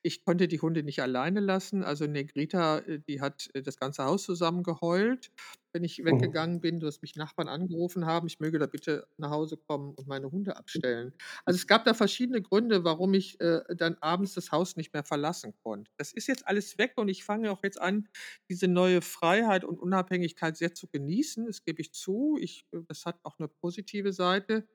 [0.04, 1.84] Ich konnte die Hunde nicht alleine lassen.
[1.84, 5.32] Also, Negrita, äh, die hat, äh, das ganze Haus zusammen geheult,
[5.74, 6.36] wenn ich Mhm.
[6.36, 10.08] weggegangen bin, dass mich Nachbarn angerufen haben, ich möge da bitte nach Hause kommen und
[10.08, 11.14] meine Hunde abstellen.
[11.46, 15.04] Also, es gab da verschiedene Gründe, warum ich, äh, dann abends das Haus nicht mehr
[15.04, 15.92] verlassen konnte.
[15.98, 18.08] Das ist jetzt alles weg und ich fange auch jetzt an,
[18.50, 21.46] diese neue Freiheit und Unabhängigkeit sehr zu genießen.
[21.48, 22.38] Das gebe ich zu.
[22.40, 24.68] Ich äh, das hat auch 'ne positive Seite.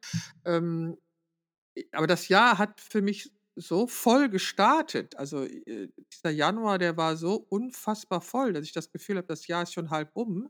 [0.45, 0.97] Ähm,
[1.77, 5.17] äh, aber das Jahr hat für mich so voll gestartet.
[5.17, 9.47] Also, äh, dieser Januar, der war so unfassbar voll, dass ich das Gefühl habe, das
[9.47, 10.49] Jahr ist schon halb um.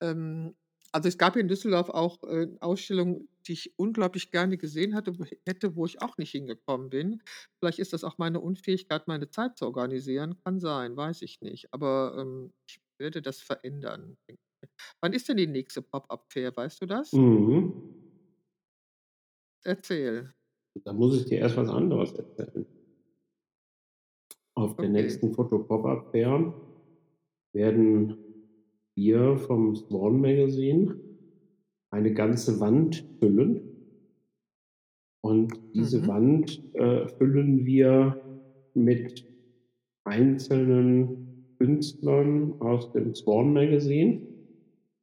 [0.00, 0.56] Ähm,
[0.92, 5.18] also, es gab hier in Düsseldorf auch, äh, Ausstellungen, die ich unglaublich gerne gesehen hatte
[5.18, 7.22] wo hätte, wo ich auch nicht hingekommen bin.
[7.58, 10.36] Vielleicht ist das auch meine Unfähigkeit, meine Zeit zu organisieren.
[10.44, 11.72] Kann sein, weiß ich nicht.
[11.74, 14.16] Aber, ähm, ich werde das verändern.
[15.02, 17.20] Wann ist denn die nächste Pop-Up Fair, weißt du das?
[17.20, 17.72] Mhm.
[19.64, 20.34] Erzähl.
[20.84, 22.66] Da muss ich dir erst was anderes erzählen.
[24.54, 24.92] Auf der Okay.
[24.92, 26.52] nächsten Foto-Pop-Up Fair
[27.52, 28.16] werden
[28.94, 30.98] wir vom Swan Magazine
[31.90, 33.62] eine ganze Wand füllen.
[35.22, 36.06] Und diese Mhm.
[36.06, 38.20] Wand äh, füllen wir
[38.74, 39.24] mit
[40.04, 44.22] einzelnen Künstlern aus dem Swan Magazine.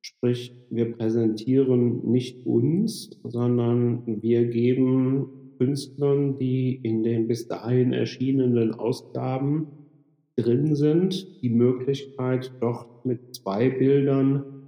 [0.02, 8.74] Sprich, wir präsentieren nicht uns, sondern wir geben Künstlern, die in den bis dahin erschienenen
[8.74, 9.68] Ausgaben
[10.36, 14.68] drin sind, die Möglichkeit, dort mit zwei Bildern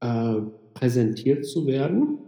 [0.00, 0.40] äh,
[0.74, 2.18] präsentiert zu werden.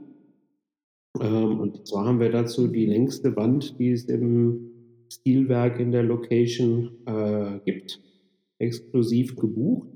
[1.20, 4.70] Ähm, und zwar haben wir dazu die längste Wand, die es im
[5.10, 8.00] Stilwerk in der Location äh, gibt,
[8.58, 9.88] exklusiv gebucht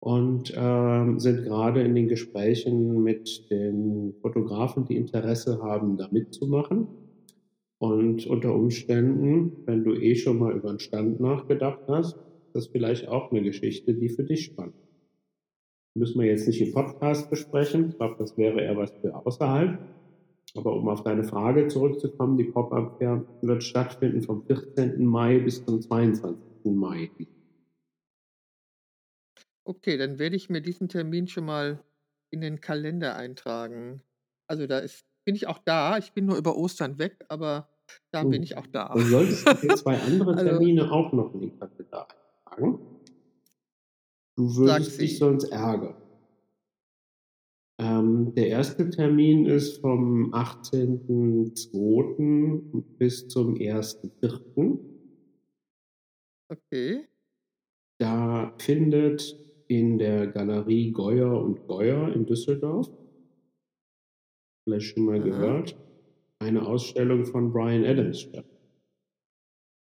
[0.00, 6.88] und ähm, sind gerade in den Gesprächen mit den Fotografen, die Interesse haben, da mitzumachen.
[7.82, 12.66] Und unter Umständen, wenn du eh schon mal über den Stand nachgedacht hast, ist das
[12.68, 15.96] vielleicht auch eine Geschichte, die für dich spannend ist.
[15.96, 17.88] Müssen wir jetzt nicht im Podcast besprechen.
[17.88, 19.80] Ich glaube, das wäre eher was für außerhalb.
[20.54, 25.04] Aber um auf deine Frage zurückzukommen, die Pop-Up Fair wird stattfinden vom 14.
[25.04, 26.36] Mai bis zum 22.
[26.66, 27.10] Mai.
[29.64, 31.82] Okay, dann werde ich mir diesen Termin schon mal
[32.30, 34.02] in den Kalender eintragen.
[34.46, 35.98] Also da ist, bin ich auch da.
[35.98, 37.68] Ich bin nur über Ostern weg, aber
[38.10, 38.42] da bin Gut.
[38.42, 38.92] ich auch da.
[38.92, 42.08] Und solltest du dir zwei andere Also, Termine auch noch in die Kalender
[42.44, 42.78] eintragen?
[44.36, 45.94] Du würdest dich sonst ärgern.
[47.78, 52.82] Ähm, der erste Termin ist vom 18.02.
[52.98, 54.78] bis zum 1.04.
[56.48, 57.06] Okay.
[57.98, 59.38] Da findet
[59.68, 62.90] in der Galerie Geuer und Geuer in Düsseldorf,
[64.64, 65.24] vielleicht schon mal Aha.
[65.24, 65.76] gehört,
[66.42, 68.44] eine Ausstellung von Brian Adams statt.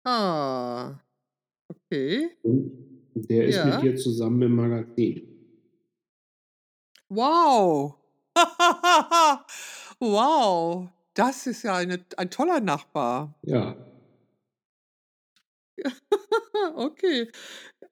[0.06, 1.00] Ah,
[1.68, 2.30] okay.
[2.44, 3.82] Und der ist mit Ja.
[3.82, 5.28] dir zusammen im Magazin.
[7.10, 7.96] Wow.
[10.00, 10.90] wow.
[11.14, 13.40] Das ist ja eine, ein toller Nachbar.
[13.44, 13.78] Ja,
[16.76, 17.30] okay.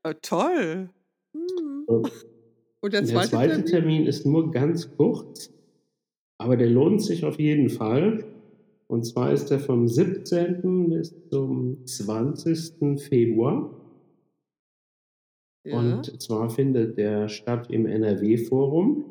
[0.03, 0.89] Äh, toll.
[1.35, 1.83] Hm.
[1.87, 2.11] und
[2.81, 3.65] Und der der zweite zweite Termin?
[3.65, 5.51] Termin ist nur ganz kurz,
[6.37, 8.25] aber der lohnt sich auf jeden Fall.
[8.87, 10.89] Und zwar ist der vom 17.
[10.89, 12.99] bis zum 20.
[12.99, 13.69] Februar.
[15.65, 15.79] Ja.
[15.79, 19.05] Und zwar findet der statt im NRW-Forum.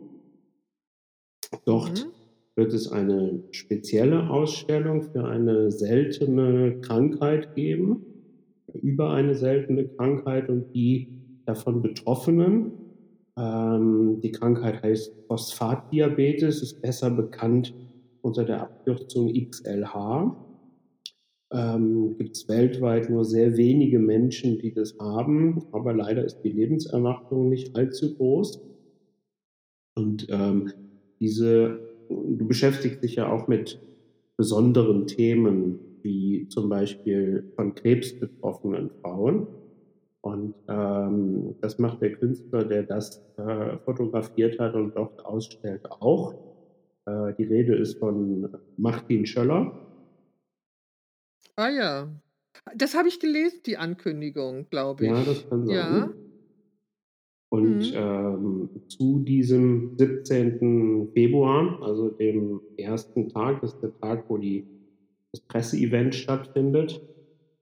[1.65, 2.11] Dort Mhm.
[2.57, 8.05] wird es eine spezielle Ausstellung für eine seltene Krankheit geben,
[8.75, 11.09] über eine seltene Krankheit und die
[11.47, 12.73] davon Betroffenen.
[13.39, 17.75] Ähm, die Krankheit heißt Phosphatdiabetes, ist besser bekannt
[18.23, 20.37] unter der Abkürzung XLH.
[21.53, 26.51] Ähm, Gibt es weltweit nur sehr wenige Menschen, die das haben, aber leider ist die
[26.51, 28.61] Lebenserwartung nicht allzu groß.
[29.95, 30.73] Und ähm,
[31.21, 33.81] diese, du beschäftigst dich ja auch mit
[34.39, 39.47] besonderen Themen, wie zum Beispiel von Krebs betroffenen Frauen.
[40.23, 46.52] Und ähm, das macht der Künstler, der das äh, fotografiert hat und dort ausstellt, auch.
[47.07, 49.73] Äh, die Rede ist von Martin Schöller.
[51.57, 52.09] Ah ja.
[52.77, 55.27] Das habe ich gelesen, die Ankündigung, glaube Ja, ich.
[55.27, 55.75] das kann sein.
[55.77, 56.11] Ja.
[57.51, 57.95] Und Mhm.
[57.95, 61.11] ähm, zu diesem 17.
[61.13, 64.65] Februar, also dem ersten Tag, das ist der Tag, wo die,
[65.33, 67.03] das Presseevent stattfindet,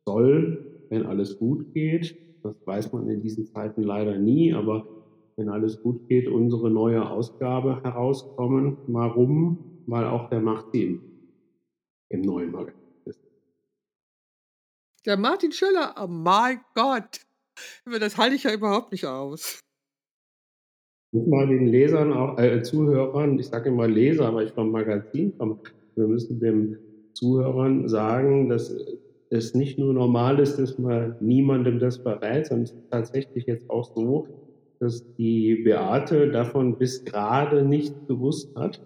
[0.07, 4.87] soll, wenn alles gut geht, das weiß man in diesen Zeiten leider nie, aber
[5.37, 8.79] wenn alles gut geht, unsere neue Ausgabe herauskommen.
[8.87, 9.83] Warum?
[9.87, 11.01] Weil auch der Martin
[12.11, 13.21] im neuen Magazin ist.
[15.07, 17.21] Der Martin Schöller, oh mein Gott.
[17.85, 19.61] Das halte ich ja überhaupt nicht aus.
[21.13, 25.37] Muss mal den Lesern auch, äh, Zuhörern, ich sage immer Leser, weil ich vom Magazin
[25.37, 25.59] komme,
[25.97, 26.79] wir müssen den
[27.15, 28.73] Zuhörern sagen, dass
[29.31, 33.69] es nicht nur normal ist, dass man niemandem das verrät, sondern es ist tatsächlich jetzt
[33.71, 34.29] auch so,
[34.81, 38.81] dass die Beate davon bis gerade nichts gewusst hat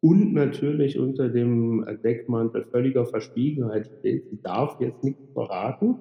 [0.00, 4.30] und natürlich unter dem Deckmantel völliger Verschwiegenheit steht.
[4.30, 5.96] Sie darf jetzt nichts verraten.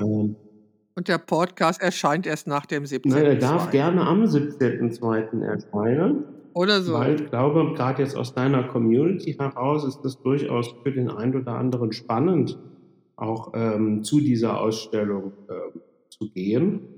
[0.00, 0.36] Ähm,
[0.94, 3.70] Und der Podcast erscheint erst nach dem Nein, er darf 17.2.
[3.70, 5.42] gerne am 17.02.
[5.42, 6.24] erscheinen.
[6.54, 6.92] Oder so.
[6.92, 11.34] Weil ich glaube, gerade jetzt aus deiner Community heraus ist das durchaus für den einen
[11.34, 12.58] oder anderen spannend,
[13.16, 16.91] auch ähm, zu dieser Ausstellung ähm, zu gehen.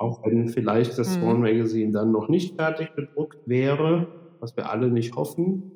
[0.00, 1.20] Auch wenn vielleicht das Mhm.
[1.20, 4.06] Swan Magazine dann noch nicht fertig gedruckt wäre,
[4.40, 5.72] was wir alle nicht hoffen.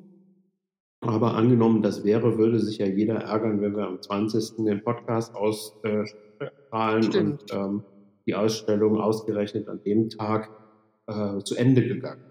[1.01, 4.65] Aber angenommen, das wäre, würde sich ja jeder ärgern, wenn wir am 20.
[4.65, 7.51] den Podcast ausstrahlen Stimmt.
[7.51, 7.83] und ähm,
[8.25, 10.49] die Ausstellung ausgerechnet an dem Tag
[11.05, 12.25] äh, zu Ende gegangen.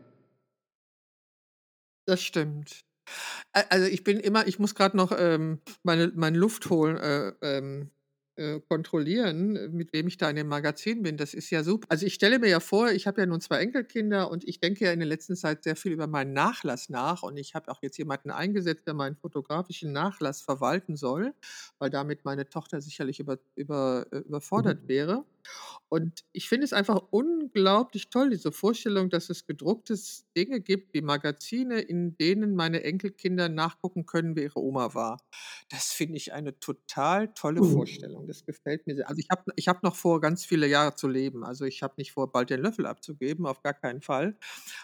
[2.09, 2.81] Das stimmt.
[3.53, 7.91] Also, ich bin immer ich muss grad noch, ähm, meine meine Luft holen, äh, ähm,
[8.37, 11.17] äh, kontrollieren, mit wem ich da in dem Magazin bin.
[11.17, 13.59] Das ist ja sup also, ich stelle mir ja vor, ich habe ja nun 2
[13.61, 17.23] Enkelkinder und ich denke ja in der letzten Zeit sehr viel über meinen Nachlass nach
[17.23, 21.35] und ich habe auch jetzt jemanden eingesetzt, der meinen fotografischen Nachlass verwalten soll,
[21.79, 24.89] weil damit meine Tochter sicherlich über über äh, überfordert Mhm.
[24.89, 25.25] wäre.
[25.89, 31.03] Und ich finde es einfach unglaublich toll, diese Vorstellung, dass es gedrucktes Dinge gibt wie
[31.03, 35.19] Magazine, in denen meine Enkelkinder nachgucken können, wer ihre Oma war.
[35.71, 37.65] Das finde ich eine total tolle Mhm.
[37.65, 38.27] Vorstellung.
[38.27, 39.09] Das gefällt mir sehr.
[39.09, 41.45] Also, ich habe ich habe noch vor, ganz viele Jahre zu leben.
[41.45, 44.37] Also, ich habe nicht vor, bald den Löffel abzugeben, auf gar keinen Fall.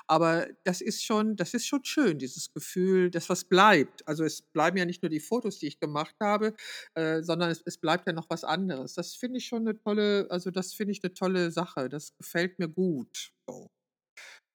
[0.07, 4.07] Aber das ist schon das ist schon schön, dieses Gefühl, dass was bleibt.
[4.09, 6.55] Also, es bleiben ja nicht nur die Fotos, die ich gemacht habe,
[6.95, 8.95] äh, sondern es es bleibt ja noch was anderes.
[8.95, 11.88] Das finde ich schon 'ne tolle also, das finde ich 'ne tolle Sache.
[11.88, 13.68] Das gefällt mir gut, so.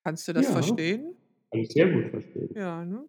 [0.05, 1.15] Kannst du das Ja, verstehen?
[1.51, 2.55] kann ich sehr gut verstehen.
[2.55, 3.07] Ja, ne?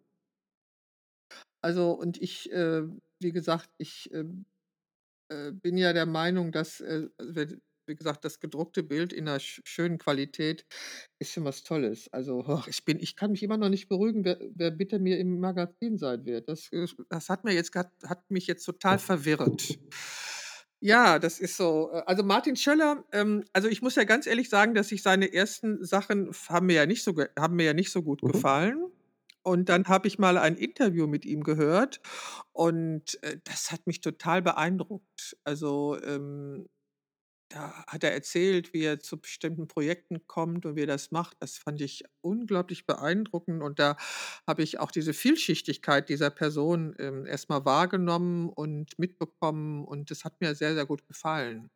[1.64, 2.82] Also, und ich, äh
[3.18, 4.44] wie gesagt, ich, ähm,
[5.30, 7.08] äh, bin ja der Meinung, dass, äh,
[7.86, 10.66] wie gesagt, das gedruckte Bild in 'ner sch schönen Qualität
[11.20, 12.08] ist schon was Tolles.
[12.12, 15.40] Also, ich bin ich kann mich immer noch nicht beruhigen, wer wer bitte mir im
[15.40, 16.48] Magazin sein wird.
[16.48, 19.78] Das ist das hat mir jetzt hat mich jetzt total verwirrt.
[20.82, 24.48] Ja, das ist so äh, also, Martin Schöller, ähm also, ich muss ja ganz ehrlich
[24.50, 27.90] sagen, dass ich seine ersten Sachen haben mir ja nicht so haben mir ja nicht
[27.90, 28.26] so gut Mhm.
[28.26, 28.84] gefallen.
[29.42, 32.00] Und dann habe ich mal ein Interview mit ihm gehört
[32.52, 35.36] und, äh, das hat mich total beeindruckt.
[35.44, 36.66] Also, ähm,
[37.48, 41.36] da hat er erzählt, wie er zu bestimmten Projekten kommt und wie er das macht.
[41.40, 43.96] Das fand ich unglaublich beeindruckend und da
[44.46, 50.24] habe ich auch diese Vielschichtigkeit dieser Person, ähm, erst mal wahrgenommen und mitbekommen und das
[50.24, 51.70] hat mir sehr, sehr gut gefallen.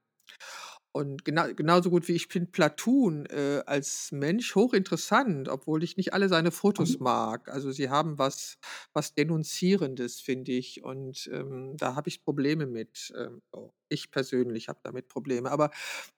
[0.93, 6.13] Und gena genauso gut wie ich finde Platoon, äh, als Mensch hochinteressant, obwohl ich nicht
[6.15, 7.01] alle seine Fotos Mhm.
[7.01, 7.49] mag.
[7.49, 8.59] Also, sie haben was
[8.93, 13.73] was Denunzierendes, finde ich und, ähm, da habe ich Probleme mit, ähm, so.
[13.91, 15.51] Ich persönlich habe damit Probleme.
[15.51, 15.71] Aber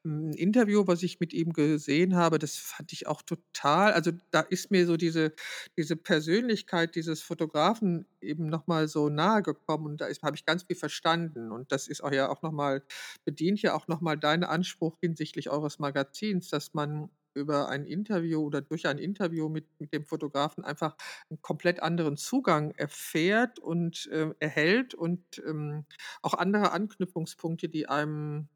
[0.04, 4.40] 'n Interview, was ich mit ihm gesehen habe, das fand ich auch total also, da
[4.40, 5.32] ist mir so diese
[5.78, 10.76] diese Persönlichkeit dieses Fotografen eben noch mal so nahegekommen und da habe ich ganz viel
[10.76, 11.50] verstanden.
[11.52, 12.82] Und das ist auch ja auch noch mal
[13.24, 18.40] bedient ja auch noch mal deinen Anspruch hinsichtlich eures Magazins, dass man über ein Interview
[18.42, 20.96] oder durch ein Interview mit mit dem Fotografen einfach
[21.30, 25.86] 'n komplett anderen Zugang erfährt und, äh, erhält und, ähm,
[26.22, 28.48] auch andere Anknüpfungspunkte, die einem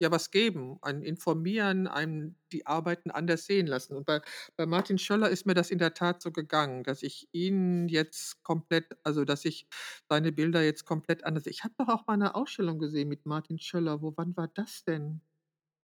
[0.00, 3.96] ja was geben, einen informieren, einem die Arbeiten anders sehen lassen.
[3.96, 4.20] Und bei
[4.56, 8.42] bei Martin Schöller ist mir das in der Tat so gegangen, dass ich ihn jetzt
[8.44, 9.66] komplett also, dass ich
[10.08, 13.58] seine Bilder jetzt komplett anders ich habe doch auch mal 'ne Ausstellung gesehen mit Martin
[13.58, 14.00] Schöller.
[14.02, 15.20] Wo wann war das denn?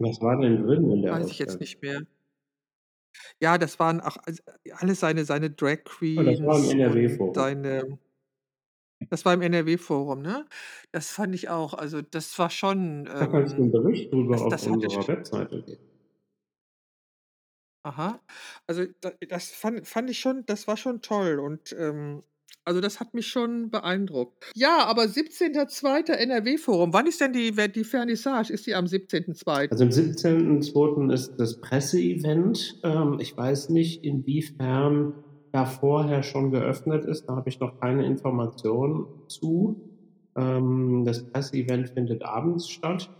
[0.00, 1.60] Was war denn drin in der Weiß ich jetzt Ausstellung?
[1.60, 2.00] nicht mehr.
[3.40, 4.42] Ja, das waren auch als
[4.72, 5.84] alles seine seine Drag
[6.16, 7.34] Ah, das war im Queens und NRW-Forum.
[7.34, 7.98] seine
[9.10, 10.46] das war im NRW-Forum, ne?
[10.92, 11.74] Das fand ich auch.
[11.74, 15.06] Also, das war schon, Da kannst du ähm Bericht drüber das auf das hatte unserer
[15.06, 15.64] sch Webseite.
[17.86, 18.18] Aha.
[18.66, 22.22] Also, da das fand fand ich schon das war schon toll und, ähm
[22.64, 24.50] also, das hat mich schon beeindruckt.
[24.54, 26.10] Ja, aber 17.2.
[26.12, 26.92] NRW-Forum.
[26.92, 28.52] Wann ist denn die die Vernissage?
[28.52, 30.72] Ist die am Also, am 17.2.?
[30.72, 31.12] 17.2.
[31.12, 32.80] ist das Presseevent.
[32.82, 35.12] Ähm, ich weiß nicht, inwiefern
[35.52, 37.26] da vorher schon geöffnet ist.
[37.26, 39.80] Da habe ich noch keine Informationen zu.
[40.36, 43.10] Ähm, das Presseevent findet abends statt.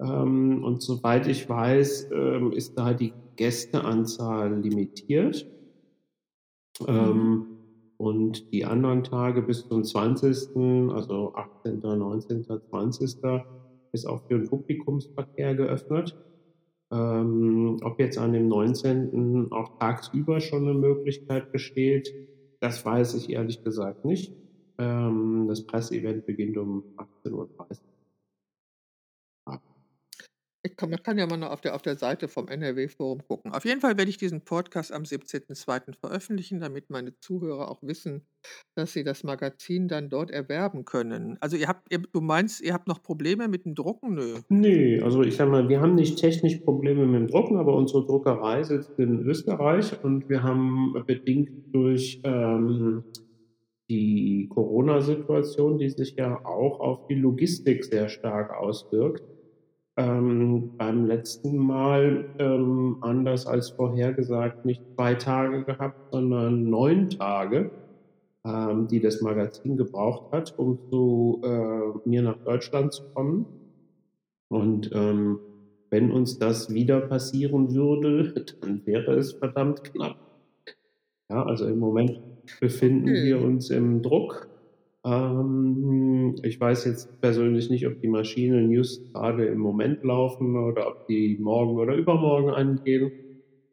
[0.00, 5.46] Ähm, und soweit ich weiß, ähm, ist da die Gästeanzahl limitiert.
[6.80, 7.53] Mhm.
[8.00, 13.44] Und die anderen Tage bis zum 20., also 18., 19., 20.,
[13.94, 16.12] ist auch für 'n Publikumsverkehr geöffnet.
[16.92, 19.48] Ähm, ob jetzt an dem 19.
[19.52, 22.14] auch tagsüber schon 'ne Möglichkeit besteht,
[22.62, 24.32] das weiß ich ehrlich gesagt nicht.
[24.80, 27.78] Ähm, das Presseevent beginnt um 18:30.
[27.80, 27.93] Ah.
[30.76, 33.52] Kann man kann ja mal noch auf der auf der Seite vom NRW-Forum gucken.
[33.52, 35.94] Auf jeden Fall werde ich diesen Podcast am 17.2.
[35.98, 38.26] veröffentlichen, damit meine Zuhörer auch wissen,
[38.74, 41.36] dass sie das Magazin dann dort erwerben können.
[41.40, 44.14] Also, ihr habt ihr du meinst, ihr habt noch Probleme mit dem Drucken?
[44.14, 44.34] Nö.
[44.48, 48.04] Ne, also, ich sage mal, wir haben nicht technisch Probleme mit dem Drucken, aber unsere
[48.06, 53.04] Druckerei sitzt in Österreich und wir haben bedingt durch, ähm,
[53.90, 59.22] die Corona-Situation, die sich ja auch auf die Logistik sehr stark auswirkt,
[59.96, 67.70] ähm, beim letzten Mal, ähm, anders als vorhergesagt, nicht 2 Tage gehabt, sondern 9 Tage.
[68.46, 73.46] ähm, die das Magazin gebraucht hat, um zu äh, mir nach Deutschland zu kommen.
[74.48, 75.38] Und ähm,
[75.90, 80.16] wenn uns das wieder passieren würde, dann wäre es verdammt knapp.
[81.30, 82.20] Ja, also im Moment
[82.60, 84.48] befinden wir uns im Druck.
[85.04, 90.88] Ähm, ich weiß jetzt persönlich nicht, ob die Maschinen just gerade im Moment laufen oder
[90.88, 93.12] ob die morgen oder übermorgen angehen.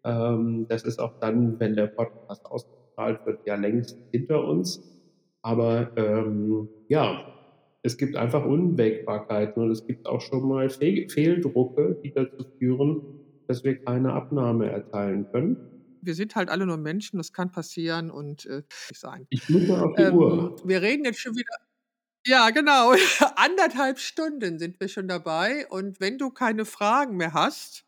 [0.03, 4.83] Ähm, das ist auch dann, wenn der Podcast ausgestrahlt wird, ja längst hinter uns.
[5.41, 7.25] Aber ähm, ja,
[7.81, 13.01] es gibt einfach Unwägbarkeiten und es gibt auch schon mal Fe Fehldrucke, die dazu führen,
[13.47, 15.70] dass wir keine Abnahme erteilen können.
[16.01, 19.27] Wir sind halt alle nur Menschen, das kann passieren und äh, sein.
[19.29, 20.55] Ich blicke auf die Ähm, Uhr.
[20.63, 21.53] wir reden jetzt schon wieder.
[22.27, 22.93] Ja, genau.
[23.35, 25.67] Anderthalb Stunden sind wir schon dabei.
[25.69, 27.85] Und wenn du keine Fragen mehr hast,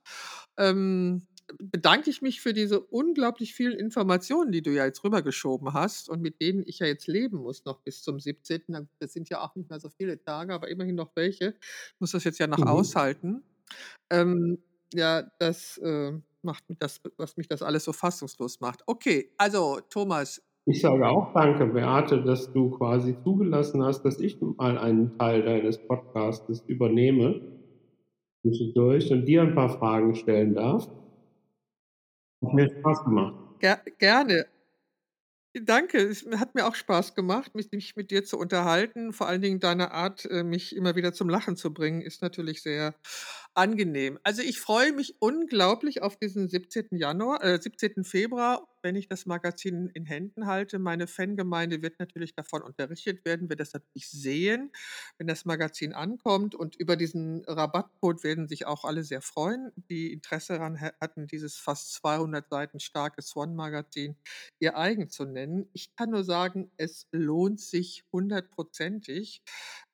[0.58, 1.28] ähm,
[1.62, 6.22] bedanke ich mich für diese unglaublich vielen Informationen, die du ja jetzt rübergeschoben hast und
[6.22, 8.90] mit denen ich ja jetzt leben muss noch bis zum 17.
[9.00, 11.56] Das sind ja auch nicht mehr so viele Tage, aber immerhin noch welche.
[11.60, 12.68] Ich muss das jetzt ja noch Mhm.
[12.68, 13.44] aushalten.
[14.10, 14.60] Ähm,
[14.94, 18.82] ja, das äh, macht mich das, was mich das alles so fassungslos macht.
[18.88, 24.40] Okay, also Thomas, Ich sage auch danke, Beate, dass du quasi zugelassen hast, dass ich
[24.42, 27.42] mal einen Teil deines Podcastes übernehme
[28.42, 30.88] zwischendurch und dir ein paar Fragen stellen darf.
[32.44, 33.36] Hat mir Spaß gemacht.
[33.60, 34.46] ger gerne.
[35.56, 39.14] Danke, es hat mir auch Spaß gemacht, mich, mich mit dir zu unterhalten.
[39.14, 42.64] Vor allen Dingen deine Art, äh, mich immer wieder zum Lachen zu bringen, ist natürlich
[42.64, 42.96] sehr
[43.56, 44.20] angenehm.
[44.24, 46.98] Also ich freue mich unglaublich auf diesen 17.
[46.98, 48.04] Januar, äh, 17.
[48.04, 50.80] Februar, wenn ich das Magazin in Händen halte.
[50.80, 54.72] Meine Fangemeinde wird natürlich davon unterrichtet werden, wird das natürlich sehen,
[55.18, 56.56] wenn das Magazin ankommt.
[56.56, 61.28] Und über diesen Rabattcode werden sich auch alle sehr freuen, die Interesse daran ha- hatten,
[61.28, 64.18] dieses fast 200 Seiten starke Swan-Magazin
[64.60, 65.70] ihr eigen zu nennen.
[65.74, 69.42] Ich kann nur sagen, es lohnt sich hundertprozentig.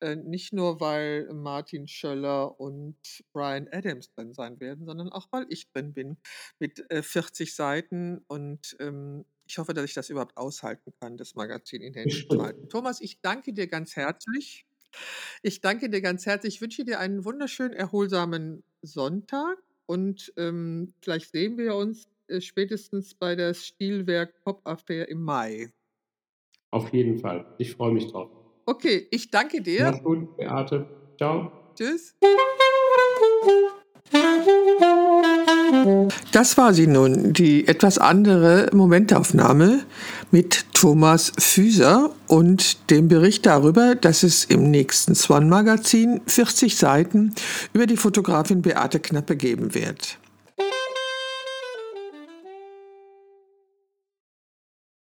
[0.00, 2.96] Äh, nicht nur, weil Martin Schöller und
[3.32, 6.18] Brian Adams drin sein werden, sondern auch, weil ich drin bin
[6.58, 11.34] mit äh, 40 Seiten und ähm, ich hoffe, dass ich das überhaupt aushalten kann, das
[11.34, 12.68] Magazin in Händen zu halten.
[12.68, 14.64] Thomas, ich danke dir ganz herzlich.
[15.42, 16.56] Ich danke dir ganz herzlich.
[16.56, 23.14] Ich wünsche dir einen wunderschönen, erholsamen Sonntag und ähm, vielleicht sehen wir uns äh, spätestens
[23.14, 25.72] bei der Stilwerk Pop Affair im Mai.
[26.70, 27.44] Auf jeden Fall.
[27.58, 28.30] Ich freue mich drauf.
[28.66, 29.90] Okay, ich danke dir.
[29.90, 30.86] Mach's gut, Beate.
[31.16, 31.50] Ciao.
[31.74, 32.14] Tschüss.
[36.32, 39.80] Das war sie nun, die etwas andere Momentaufnahme
[40.30, 47.34] mit Thomas Füser und dem Bericht darüber, dass es im nächsten Swan Magazin 40 Seiten
[47.72, 50.19] über die Fotografin Beate Knappe geben wird.